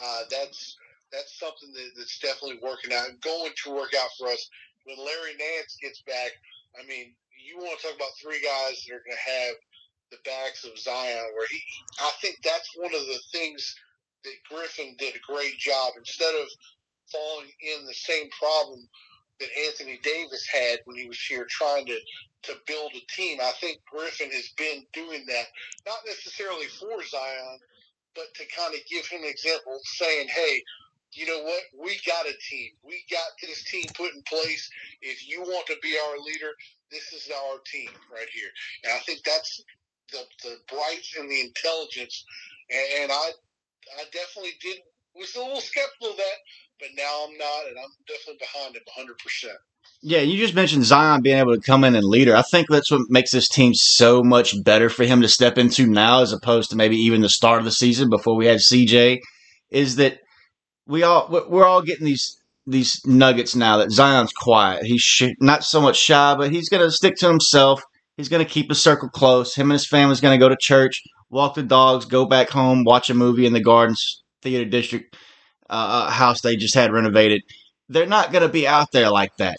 uh, 0.02 0.22
that's 0.30 0.76
that's 1.12 1.38
something 1.38 1.72
that, 1.74 1.90
that's 1.96 2.18
definitely 2.20 2.60
working 2.62 2.92
out, 2.94 3.10
going 3.20 3.52
to 3.64 3.74
work 3.74 3.90
out 3.98 4.10
for 4.18 4.28
us. 4.28 4.48
When 4.86 4.96
Larry 4.98 5.34
Nance 5.38 5.76
gets 5.82 6.02
back, 6.02 6.30
I 6.78 6.86
mean, 6.86 7.14
you 7.34 7.58
want 7.58 7.78
to 7.80 7.86
talk 7.88 7.96
about 7.96 8.14
three 8.22 8.40
guys 8.40 8.78
that 8.86 8.94
are 8.94 9.02
going 9.02 9.18
to 9.18 9.30
have 9.30 9.54
the 10.10 10.22
backs 10.24 10.64
of 10.64 10.78
Zion, 10.78 11.34
where 11.34 11.46
he, 11.50 11.60
I 11.98 12.10
think 12.22 12.38
that's 12.44 12.70
one 12.76 12.94
of 12.94 13.02
the 13.06 13.20
things 13.32 13.74
that 14.24 14.44
Griffin 14.48 14.94
did 14.98 15.14
a 15.14 15.32
great 15.32 15.58
job. 15.58 15.94
Instead 15.98 16.34
of 16.34 16.48
falling 17.10 17.50
in 17.60 17.86
the 17.86 17.94
same 17.94 18.28
problem 18.38 18.86
that 19.40 19.48
Anthony 19.66 20.00
Davis 20.04 20.46
had 20.52 20.80
when 20.86 20.96
he 20.98 21.08
was 21.08 21.20
here 21.20 21.46
trying 21.50 21.86
to 21.86 21.98
to 22.44 22.54
build 22.66 22.92
a 22.94 23.02
team. 23.16 23.38
I 23.42 23.52
think 23.60 23.80
Griffin 23.90 24.30
has 24.32 24.50
been 24.58 24.84
doing 24.94 25.26
that, 25.28 25.46
not 25.86 25.98
necessarily 26.06 26.66
for 26.68 27.02
Zion, 27.04 27.58
but 28.14 28.26
to 28.36 28.44
kind 28.56 28.74
of 28.74 28.80
give 28.90 29.06
him 29.08 29.22
an 29.24 29.30
example, 29.30 29.80
saying, 29.84 30.28
"Hey, 30.28 30.62
you 31.12 31.26
know 31.26 31.42
what? 31.42 31.62
We 31.78 32.00
got 32.06 32.26
a 32.26 32.34
team. 32.50 32.70
We 32.84 33.04
got 33.10 33.28
this 33.42 33.64
team 33.64 33.92
put 33.96 34.14
in 34.14 34.22
place. 34.24 34.68
If 35.02 35.28
you 35.28 35.42
want 35.42 35.66
to 35.68 35.76
be 35.82 35.98
our 35.98 36.18
leader, 36.18 36.52
this 36.90 37.12
is 37.12 37.30
our 37.30 37.58
team 37.66 37.90
right 38.12 38.28
here." 38.32 38.50
And 38.84 38.92
I 38.94 38.98
think 39.00 39.24
that's 39.24 39.62
the 40.12 40.24
the 40.44 40.58
bright 40.68 41.04
and 41.18 41.30
the 41.30 41.40
intelligence. 41.42 42.24
And, 42.70 43.04
and 43.04 43.12
I 43.12 43.30
I 43.98 44.04
definitely 44.12 44.54
did 44.62 44.78
was 45.14 45.34
a 45.36 45.40
little 45.40 45.60
skeptical 45.60 46.10
of 46.12 46.16
that, 46.18 46.38
but 46.80 46.90
now 46.96 47.26
I'm 47.28 47.36
not, 47.36 47.68
and 47.68 47.78
I'm 47.78 47.92
definitely 48.08 48.40
behind 48.40 48.74
him 48.76 48.82
100. 48.96 49.18
percent 49.18 49.58
yeah, 50.02 50.20
you 50.20 50.38
just 50.38 50.54
mentioned 50.54 50.84
Zion 50.84 51.20
being 51.20 51.38
able 51.38 51.54
to 51.54 51.60
come 51.60 51.84
in 51.84 51.94
and 51.94 52.04
lead 52.04 52.28
her. 52.28 52.36
I 52.36 52.42
think 52.42 52.68
that's 52.68 52.90
what 52.90 53.02
makes 53.10 53.32
this 53.32 53.48
team 53.48 53.74
so 53.74 54.22
much 54.22 54.54
better 54.64 54.88
for 54.88 55.04
him 55.04 55.20
to 55.20 55.28
step 55.28 55.58
into 55.58 55.86
now, 55.86 56.22
as 56.22 56.32
opposed 56.32 56.70
to 56.70 56.76
maybe 56.76 56.96
even 56.96 57.20
the 57.20 57.28
start 57.28 57.58
of 57.58 57.66
the 57.66 57.70
season 57.70 58.08
before 58.08 58.34
we 58.34 58.46
had 58.46 58.60
CJ. 58.60 59.18
Is 59.70 59.96
that 59.96 60.18
we 60.86 61.02
all 61.02 61.28
we're 61.48 61.66
all 61.66 61.82
getting 61.82 62.06
these 62.06 62.36
these 62.66 63.00
nuggets 63.04 63.54
now 63.54 63.76
that 63.76 63.90
Zion's 63.92 64.32
quiet. 64.32 64.84
He's 64.84 65.02
sh- 65.02 65.34
not 65.38 65.64
so 65.64 65.80
much 65.80 65.98
shy, 65.98 66.34
but 66.34 66.50
he's 66.50 66.68
going 66.68 66.82
to 66.82 66.90
stick 66.90 67.16
to 67.16 67.28
himself. 67.28 67.82
He's 68.16 68.28
going 68.28 68.44
to 68.44 68.50
keep 68.50 68.68
his 68.68 68.82
circle 68.82 69.08
close. 69.08 69.54
Him 69.54 69.70
and 69.70 69.72
his 69.72 69.86
family's 69.86 70.20
going 70.20 70.38
to 70.38 70.42
go 70.42 70.48
to 70.48 70.56
church, 70.60 71.02
walk 71.30 71.54
the 71.54 71.62
dogs, 71.62 72.04
go 72.06 72.26
back 72.26 72.50
home, 72.50 72.84
watch 72.84 73.10
a 73.10 73.14
movie 73.14 73.46
in 73.46 73.52
the 73.52 73.62
Gardens 73.62 74.22
Theater 74.42 74.68
District 74.68 75.14
uh, 75.70 76.06
uh 76.06 76.10
house 76.10 76.40
they 76.42 76.56
just 76.56 76.74
had 76.74 76.92
renovated. 76.92 77.42
They're 77.88 78.06
not 78.06 78.32
going 78.32 78.42
to 78.42 78.52
be 78.52 78.68
out 78.68 78.92
there 78.92 79.10
like 79.10 79.36
that. 79.38 79.56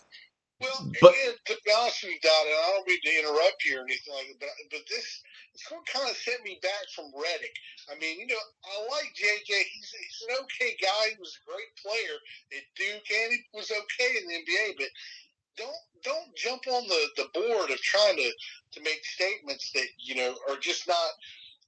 Well, 0.61 0.91
but, 1.01 1.13
and 1.25 1.35
to 1.45 1.57
be 1.65 1.71
honest 1.73 2.03
with 2.03 2.13
you, 2.13 2.19
Don, 2.21 2.45
and 2.45 2.55
I 2.55 2.69
don't 2.77 2.87
mean 2.87 3.01
to 3.01 3.19
interrupt 3.19 3.65
you 3.65 3.79
or 3.79 3.83
anything 3.83 4.13
like 4.13 4.27
that, 4.29 4.39
but, 4.39 4.49
but 4.69 4.81
this 4.87 5.21
it's 5.53 5.69
what 5.69 5.85
kind 5.85 6.09
of 6.09 6.15
sent 6.15 6.43
me 6.43 6.59
back 6.61 6.85
from 6.95 7.11
Redick. 7.11 7.57
I 7.91 7.99
mean, 7.99 8.19
you 8.19 8.27
know, 8.27 8.39
I 8.63 8.87
like 8.87 9.11
JJ. 9.13 9.51
He's, 9.51 9.89
he's 9.91 10.27
an 10.29 10.37
okay 10.43 10.77
guy. 10.81 11.11
He 11.11 11.19
was 11.19 11.35
a 11.35 11.49
great 11.49 11.71
player 11.75 12.15
at 12.55 12.63
Duke, 12.75 13.09
and 13.11 13.33
he 13.33 13.39
was 13.53 13.71
okay 13.71 14.11
in 14.17 14.27
the 14.27 14.39
NBA. 14.39 14.77
But 14.77 14.91
don't 15.57 15.83
don't 16.03 16.35
jump 16.35 16.63
on 16.67 16.87
the, 16.87 17.03
the 17.17 17.29
board 17.33 17.69
of 17.69 17.81
trying 17.81 18.17
to, 18.17 18.31
to 18.73 18.81
make 18.81 19.03
statements 19.03 19.71
that 19.73 19.87
you 19.99 20.15
know 20.15 20.35
are 20.49 20.57
just 20.57 20.87
not. 20.87 21.09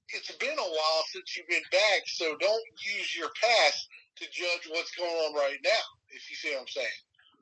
It's 0.08 0.30
been 0.36 0.58
a 0.58 0.62
while 0.62 1.04
since 1.12 1.36
you've 1.36 1.48
been 1.48 1.68
back, 1.70 2.02
so 2.06 2.36
don't 2.36 2.64
use 2.96 3.16
your 3.16 3.30
past 3.42 3.88
to 4.16 4.24
judge 4.30 4.68
what's 4.70 4.92
going 4.96 5.10
on 5.10 5.34
right 5.34 5.58
now. 5.62 5.70
If 6.10 6.30
you 6.30 6.36
see 6.36 6.50
what 6.52 6.60
I'm 6.60 6.68
saying. 6.68 6.86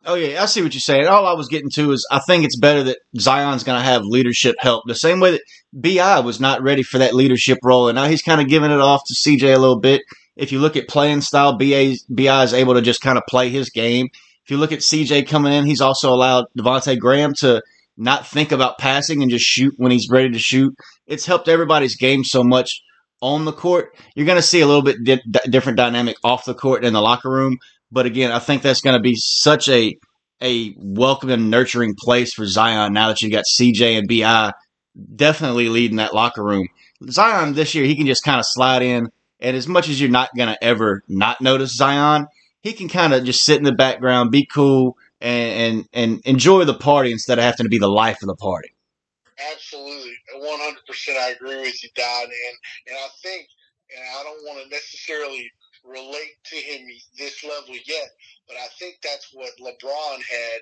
Oh 0.05 0.15
yeah, 0.15 0.43
I 0.43 0.47
see 0.47 0.63
what 0.63 0.75
you're 0.75 0.81
saying. 0.81 1.07
All 1.07 1.27
I 1.27 1.35
was 1.35 1.49
getting 1.49 1.71
to 1.75 1.93
is 1.93 2.07
I 2.11 2.19
think 2.27 2.45
it's 2.45 2.59
better 2.59 2.83
that 2.85 2.99
Zion's 3.19 3.63
going 3.63 3.79
to 3.79 3.85
have 3.85 4.03
leadership 4.05 4.57
help. 4.59 4.83
The 4.87 4.95
same 4.95 5.21
way 5.21 5.33
that 5.33 5.43
Bi 5.73 6.21
was 6.21 6.41
not 6.41 6.63
ready 6.63 6.83
for 6.83 6.99
that 6.99 7.15
leadership 7.15 7.59
role, 7.63 7.89
and 7.89 7.95
now 7.95 8.07
he's 8.07 8.23
kind 8.23 8.41
of 8.41 8.49
giving 8.49 8.73
it 8.73 8.81
off 8.81 9.03
to 9.07 9.15
CJ 9.15 9.55
a 9.55 9.59
little 9.59 9.79
bit. 9.79 10.03
If 10.35 10.51
you 10.51 10.59
look 10.59 10.77
at 10.77 10.89
playing 10.89 11.21
style, 11.21 11.57
Bi 11.57 11.97
Bi 12.09 12.43
is 12.43 12.53
able 12.55 12.75
to 12.75 12.83
just 12.83 13.01
kind 13.01 13.17
of 13.17 13.25
play 13.29 13.51
his 13.51 13.71
game. 13.71 14.09
If 14.45 14.51
you 14.51 14.57
look 14.57 14.73
at 14.73 14.81
CJ 14.81 15.29
coming 15.29 15.53
in, 15.53 15.67
he's 15.67 15.81
also 15.81 16.13
allowed 16.13 16.47
Devonte 16.59 16.99
Graham 16.99 17.33
to 17.39 17.63
not 17.97 18.27
think 18.27 18.51
about 18.51 18.79
passing 18.79 19.23
and 19.23 19.31
just 19.31 19.45
shoot 19.45 19.75
when 19.77 19.93
he's 19.93 20.09
ready 20.11 20.31
to 20.31 20.39
shoot. 20.39 20.75
It's 21.07 21.27
helped 21.27 21.47
everybody's 21.47 21.97
game 21.97 22.25
so 22.25 22.43
much 22.43 22.83
on 23.23 23.47
the 23.47 23.53
court. 23.53 23.97
You're 24.15 24.27
going 24.27 24.37
to 24.37 24.43
see 24.43 24.61
a 24.61 24.67
little 24.67 24.83
bit 24.83 25.03
di- 25.03 25.49
different 25.49 25.79
dynamic 25.79 26.17
off 26.23 26.45
the 26.45 26.55
court 26.55 26.85
in 26.85 26.93
the 26.93 27.01
locker 27.01 27.31
room. 27.31 27.59
But 27.91 28.05
again, 28.05 28.33
I 28.33 28.39
think 28.39 28.63
that's 28.63 28.81
going 28.83 28.97
to 28.97 29.03
be 29.03 29.15
such 29.17 29.69
a 29.69 29.97
a 30.43 30.75
welcome 30.77 31.31
and 31.31 31.51
nurturing 31.51 31.95
place 31.97 32.35
for 32.35 32.45
Zion 32.45 32.93
now 32.93 33.09
that 33.09 33.23
you 33.23 33.31
got 33.31 33.45
CJ 33.45 33.97
and 33.97 34.09
Bi 34.09 34.53
definitely 35.15 35.69
leading 35.69 35.99
that 35.99 36.15
locker 36.15 36.43
room. 36.43 36.69
Zion 37.09 37.55
this 37.55 37.75
year, 37.75 37.85
he 37.85 37.97
can 37.97 38.07
just 38.07 38.25
kind 38.25 38.41
of 38.41 38.47
slide 38.47 38.83
in, 38.83 39.09
and 39.41 39.57
as 39.57 39.69
much 39.69 39.89
as 39.89 40.01
you're 40.01 40.11
not 40.11 40.31
going 40.37 40.49
to 40.49 40.65
ever 40.65 41.03
not 41.09 41.41
notice 41.41 41.77
Zion, 41.77 42.27
he 42.61 42.73
can 42.73 42.89
kind 42.89 43.15
of 43.15 43.25
just 43.25 43.45
sit 43.45 43.57
in 43.57 43.65
the 43.65 43.73
background, 43.73 44.31
be 44.31 44.47
cool, 44.47 44.97
and, 45.21 45.53
and 45.53 45.89
and 45.93 46.21
enjoy 46.25 46.65
the 46.65 46.75
party 46.75 47.13
instead 47.13 47.39
of 47.39 47.45
having 47.45 47.65
to 47.65 47.71
be 47.71 47.79
the 47.79 47.89
life 47.89 48.23
of 48.23 48.27
the 48.27 48.37
party. 48.37 48.72
Absolutely, 49.51 50.15
one 50.37 50.61
hundred 50.61 50.85
percent. 50.87 51.19
I 51.19 51.31
agree 51.31 51.61
with 51.61 51.83
you, 51.83 51.89
Don, 51.97 52.25
and 52.25 52.57
and 52.89 52.97
I 52.97 53.09
think, 53.23 53.49
and 53.95 54.05
I 54.19 54.23
don't 54.23 54.45
want 54.45 54.63
to 54.63 54.69
necessarily 54.71 55.51
relate 55.85 56.37
to 56.45 56.57
him 56.57 56.87
this 57.19 57.43
level 57.45 57.75
yet, 57.87 58.11
but 58.47 58.57
I 58.57 58.69
think 58.79 58.97
that's 59.03 59.31
what 59.33 59.51
LeBron 59.59 60.17
had 60.23 60.61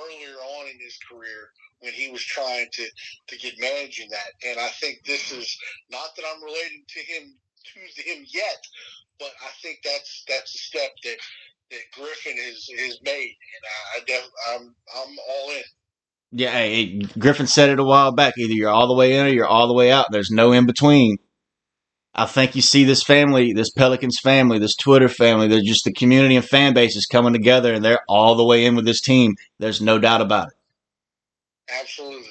earlier 0.00 0.36
on 0.58 0.68
in 0.68 0.78
his 0.80 0.98
career 1.10 1.50
when 1.80 1.92
he 1.92 2.10
was 2.10 2.22
trying 2.22 2.66
to, 2.72 2.86
to 3.28 3.38
get 3.38 3.60
managing 3.60 4.08
that. 4.10 4.32
And 4.48 4.58
I 4.58 4.68
think 4.80 5.04
this 5.04 5.32
is 5.32 5.58
not 5.90 6.16
that 6.16 6.24
I'm 6.32 6.42
relating 6.42 6.84
to 6.88 7.00
him 7.00 7.34
to 7.96 8.02
him 8.02 8.24
yet, 8.28 8.64
but 9.18 9.32
I 9.42 9.50
think 9.62 9.80
that's 9.84 10.24
that's 10.28 10.54
a 10.54 10.58
step 10.58 10.90
that 11.04 11.16
that 11.70 11.80
Griffin 11.92 12.36
has 12.36 12.68
has 12.78 12.98
made, 13.02 13.36
and 13.56 13.64
I, 13.66 14.00
I 14.00 14.04
def, 14.06 14.30
I'm 14.52 14.74
I'm 14.96 15.16
all 15.30 15.50
in. 15.50 15.64
Yeah, 16.32 16.50
hey, 16.50 16.98
Griffin 17.18 17.46
said 17.46 17.70
it 17.70 17.78
a 17.78 17.84
while 17.84 18.12
back. 18.12 18.34
Either 18.36 18.52
you're 18.52 18.70
all 18.70 18.88
the 18.88 18.94
way 18.94 19.16
in 19.16 19.26
or 19.26 19.30
you're 19.30 19.46
all 19.46 19.68
the 19.68 19.74
way 19.74 19.90
out. 19.90 20.06
There's 20.10 20.30
no 20.30 20.52
in 20.52 20.66
between. 20.66 21.18
I 22.14 22.24
think 22.24 22.56
you 22.56 22.62
see 22.62 22.84
this 22.84 23.02
family, 23.02 23.52
this 23.52 23.70
Pelicans 23.70 24.18
family, 24.18 24.58
this 24.58 24.74
Twitter 24.74 25.08
family. 25.08 25.48
They're 25.48 25.60
just 25.60 25.84
the 25.84 25.92
community 25.92 26.34
and 26.36 26.44
fan 26.44 26.72
base 26.72 26.96
is 26.96 27.04
coming 27.04 27.34
together, 27.34 27.74
and 27.74 27.84
they're 27.84 28.00
all 28.08 28.34
the 28.34 28.44
way 28.44 28.64
in 28.64 28.74
with 28.74 28.86
this 28.86 29.02
team. 29.02 29.36
There's 29.58 29.82
no 29.82 29.98
doubt 29.98 30.22
about 30.22 30.48
it. 30.48 30.54
Absolutely. 31.80 32.30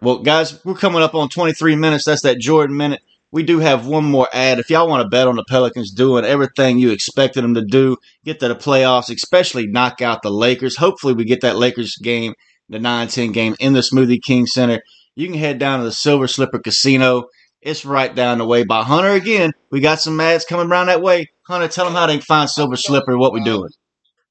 Well, 0.00 0.18
guys, 0.18 0.62
we're 0.64 0.74
coming 0.74 1.02
up 1.02 1.14
on 1.14 1.28
23 1.28 1.76
minutes. 1.76 2.04
That's 2.04 2.22
that 2.22 2.38
Jordan 2.38 2.76
minute. 2.76 3.02
We 3.30 3.42
do 3.42 3.58
have 3.60 3.86
one 3.86 4.04
more 4.04 4.28
ad. 4.32 4.58
If 4.58 4.68
y'all 4.70 4.88
want 4.88 5.02
to 5.02 5.08
bet 5.08 5.28
on 5.28 5.36
the 5.36 5.44
Pelicans 5.44 5.92
doing 5.92 6.24
everything 6.24 6.78
you 6.78 6.90
expected 6.90 7.42
them 7.42 7.54
to 7.54 7.64
do, 7.64 7.96
get 8.24 8.38
to 8.40 8.48
the 8.48 8.54
playoffs, 8.54 9.14
especially 9.14 9.66
knock 9.66 10.00
out 10.02 10.22
the 10.22 10.30
Lakers. 10.30 10.76
Hopefully, 10.76 11.14
we 11.14 11.24
get 11.24 11.40
that 11.40 11.56
Lakers 11.56 11.96
game, 11.96 12.34
the 12.68 12.78
9 12.78 13.08
10 13.08 13.32
game, 13.32 13.56
in 13.60 13.72
the 13.72 13.80
Smoothie 13.80 14.22
King 14.22 14.46
Center. 14.46 14.82
You 15.14 15.28
can 15.28 15.38
head 15.38 15.58
down 15.58 15.78
to 15.78 15.84
the 15.84 15.92
Silver 15.92 16.26
Slipper 16.26 16.58
Casino. 16.58 17.24
It's 17.62 17.84
right 17.84 18.14
down 18.14 18.38
the 18.38 18.46
way 18.46 18.64
by 18.64 18.82
Hunter 18.82 19.10
again. 19.10 19.52
We 19.70 19.80
got 19.80 20.00
some 20.00 20.20
ads 20.20 20.44
coming 20.44 20.70
around 20.70 20.86
that 20.86 21.02
way. 21.02 21.30
Hunter, 21.46 21.68
tell 21.68 21.86
them 21.86 21.94
how 21.94 22.06
they 22.06 22.14
can 22.14 22.22
find 22.22 22.50
Silver 22.50 22.76
Slipper. 22.76 23.16
What 23.16 23.32
we're 23.32 23.44
doing? 23.44 23.70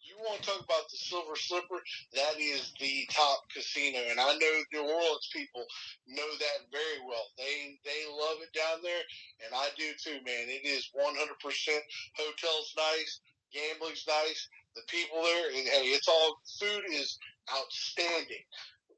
You 0.01 0.15
want 0.21 0.41
to 0.41 0.49
talk 0.49 0.61
about 0.61 0.89
the 0.91 0.97
Silver 0.97 1.35
Slipper? 1.35 1.81
That 2.13 2.39
is 2.39 2.73
the 2.79 3.07
top 3.09 3.49
casino, 3.49 3.99
and 4.09 4.19
I 4.19 4.33
know 4.37 4.53
New 4.73 4.81
Orleans 4.81 5.29
people 5.33 5.65
know 6.07 6.29
that 6.39 6.69
very 6.71 7.01
well. 7.07 7.25
They 7.37 7.79
they 7.83 8.05
love 8.11 8.37
it 8.41 8.53
down 8.53 8.81
there, 8.83 9.01
and 9.45 9.53
I 9.55 9.69
do 9.77 9.89
too, 9.97 10.19
man. 10.25 10.49
It 10.49 10.65
is 10.65 10.89
100%. 10.93 11.79
Hotels 12.17 12.73
nice, 12.77 13.19
gambling's 13.53 14.05
nice, 14.07 14.47
the 14.75 14.81
people 14.87 15.21
there, 15.21 15.47
and 15.49 15.67
hey, 15.67 15.87
it's 15.87 16.07
all 16.07 16.37
food 16.59 16.83
is 16.91 17.17
outstanding 17.51 18.43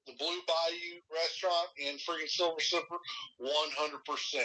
the 0.07 0.13
Blue 0.19 0.39
Bayou 0.47 1.01
restaurant 1.13 1.67
in 1.77 1.95
freaking 1.95 2.29
Silver 2.29 2.59
Slipper, 2.59 2.97
100%. 3.41 4.43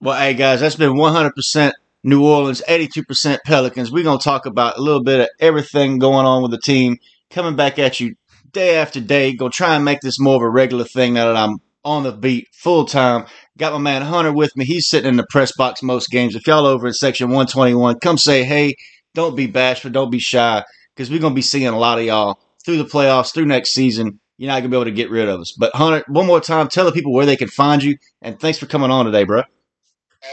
Well, 0.00 0.18
hey, 0.18 0.34
guys, 0.34 0.60
that's 0.60 0.74
been 0.74 0.94
100% 0.94 1.72
New 2.02 2.26
Orleans, 2.26 2.62
82% 2.68 3.38
Pelicans. 3.44 3.92
We're 3.92 4.02
going 4.02 4.18
to 4.18 4.24
talk 4.24 4.46
about 4.46 4.76
a 4.76 4.82
little 4.82 5.04
bit 5.04 5.20
of 5.20 5.28
everything 5.38 5.98
going 5.98 6.26
on 6.26 6.42
with 6.42 6.50
the 6.50 6.58
team 6.58 6.98
coming 7.30 7.54
back 7.54 7.78
at 7.78 8.00
you 8.00 8.16
day 8.50 8.76
after 8.76 9.00
day. 9.00 9.34
Go 9.34 9.48
try 9.48 9.76
and 9.76 9.84
make 9.84 10.00
this 10.00 10.18
more 10.18 10.36
of 10.36 10.42
a 10.42 10.50
regular 10.50 10.84
thing 10.84 11.14
now 11.14 11.26
that 11.26 11.36
I'm 11.36 11.58
on 11.84 12.02
the 12.02 12.12
beat 12.12 12.48
full 12.52 12.84
time. 12.84 13.26
Got 13.58 13.72
my 13.72 13.78
man 13.78 14.02
Hunter 14.02 14.32
with 14.32 14.56
me. 14.56 14.64
He's 14.64 14.88
sitting 14.88 15.08
in 15.08 15.16
the 15.16 15.26
press 15.28 15.52
box 15.56 15.82
most 15.82 16.10
games. 16.10 16.34
If 16.34 16.46
y'all 16.46 16.66
over 16.66 16.86
in 16.86 16.94
section 16.94 17.28
121, 17.28 18.00
come 18.00 18.18
say 18.18 18.44
hey. 18.44 18.74
Don't 19.14 19.36
be 19.36 19.46
bashful. 19.46 19.90
Don't 19.90 20.10
be 20.10 20.18
shy 20.18 20.64
because 20.94 21.10
we're 21.10 21.20
going 21.20 21.34
to 21.34 21.36
be 21.36 21.42
seeing 21.42 21.66
a 21.66 21.78
lot 21.78 21.98
of 21.98 22.04
y'all 22.06 22.38
through 22.64 22.78
the 22.78 22.84
playoffs, 22.84 23.32
through 23.32 23.46
next 23.46 23.72
season, 23.72 24.20
you're 24.38 24.48
not 24.48 24.60
gonna 24.60 24.70
be 24.70 24.76
able 24.76 24.84
to 24.84 24.90
get 24.90 25.10
rid 25.10 25.28
of 25.28 25.40
us. 25.40 25.54
But 25.58 25.74
Hunter, 25.74 26.04
one 26.08 26.26
more 26.26 26.40
time, 26.40 26.68
tell 26.68 26.84
the 26.84 26.92
people 26.92 27.12
where 27.12 27.26
they 27.26 27.36
can 27.36 27.48
find 27.48 27.82
you, 27.82 27.96
and 28.20 28.38
thanks 28.38 28.58
for 28.58 28.66
coming 28.66 28.90
on 28.90 29.06
today, 29.06 29.24
bro. 29.24 29.42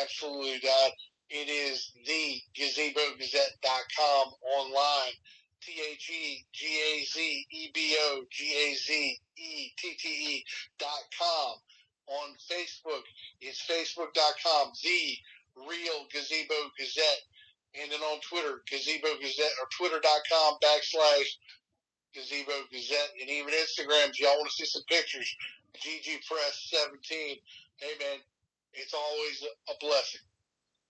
Absolutely, 0.02 0.60
Dad. 0.60 0.92
It 1.30 1.50
is 1.50 1.92
the 2.06 2.42
gazebogazette.com 2.58 4.34
online. 4.58 5.14
T 5.62 5.74
H 5.92 6.10
E 6.10 6.46
G 6.52 6.66
A 6.66 7.04
Z 7.06 7.46
E 7.52 7.70
B 7.74 7.96
O 8.00 8.24
G 8.32 8.46
A 8.46 8.76
Z 8.76 9.20
E 9.38 9.72
T 9.78 9.94
T 10.00 10.08
E 10.08 10.44
dot 10.80 10.90
com. 11.20 11.58
On 12.10 12.34
Facebook, 12.50 13.04
it's 13.40 13.62
facebook.com, 13.62 14.72
the 14.84 15.18
real 15.56 16.08
gazebo 16.12 16.56
gazette. 16.78 17.22
And 17.80 17.92
then 17.92 18.02
on 18.02 18.20
Twitter, 18.22 18.64
gazebo 18.70 19.10
gazette 19.22 19.54
or 19.62 19.68
twitter.com 19.78 20.58
backslash 20.64 21.38
Gazebo 22.14 22.52
Gazette, 22.72 23.12
and 23.22 23.30
even 23.30 23.54
Instagram. 23.54 24.10
If 24.10 24.20
y'all 24.20 24.36
want 24.38 24.50
to 24.50 24.56
see 24.56 24.66
some 24.66 24.82
pictures, 24.90 25.36
GG 25.78 26.26
Press 26.28 26.70
17. 26.72 27.38
Hey, 27.78 27.88
man, 28.00 28.20
it's 28.74 28.94
always 28.94 29.44
a 29.70 29.74
blessing. 29.80 30.22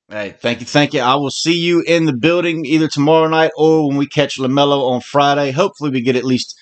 Hey, 0.10 0.32
thank 0.32 0.60
you, 0.60 0.65
thank 0.65 0.93
you. 0.93 1.01
I 1.01 1.15
will 1.15 1.29
see 1.29 1.53
you 1.53 1.84
in 1.86 2.05
the 2.05 2.15
building 2.15 2.65
either 2.65 2.88
tomorrow 2.88 3.27
night 3.27 3.51
or 3.55 3.88
when 3.88 3.97
we 3.97 4.08
catch 4.08 4.39
LaMelo 4.39 4.89
on 4.89 5.01
Friday. 5.01 5.51
Hopefully, 5.51 5.91
we 5.91 6.01
get 6.01 6.15
at 6.15 6.23
least 6.23 6.59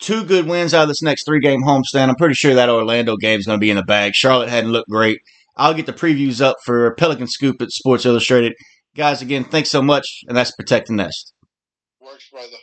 two 0.00 0.24
good 0.24 0.46
wins 0.46 0.74
out 0.74 0.82
of 0.82 0.88
this 0.88 1.02
next 1.02 1.24
three 1.24 1.40
game 1.40 1.62
homestand. 1.62 2.08
I'm 2.08 2.16
pretty 2.16 2.34
sure 2.34 2.54
that 2.54 2.68
Orlando 2.68 3.16
game 3.16 3.38
is 3.38 3.46
going 3.46 3.58
to 3.58 3.64
be 3.64 3.70
in 3.70 3.76
the 3.76 3.82
bag. 3.82 4.14
Charlotte 4.14 4.48
hadn't 4.48 4.72
looked 4.72 4.90
great. 4.90 5.20
I'll 5.56 5.74
get 5.74 5.86
the 5.86 5.92
previews 5.92 6.40
up 6.40 6.56
for 6.64 6.94
Pelican 6.96 7.28
Scoop 7.28 7.62
at 7.62 7.70
Sports 7.70 8.04
Illustrated. 8.04 8.54
Guys, 8.96 9.22
again, 9.22 9.44
thanks 9.44 9.70
so 9.70 9.82
much, 9.82 10.22
and 10.28 10.36
that's 10.36 10.52
Protect 10.52 10.88
the 10.88 10.94
Nest. 10.94 11.32
Works, 12.00 12.28
brother. 12.30 12.56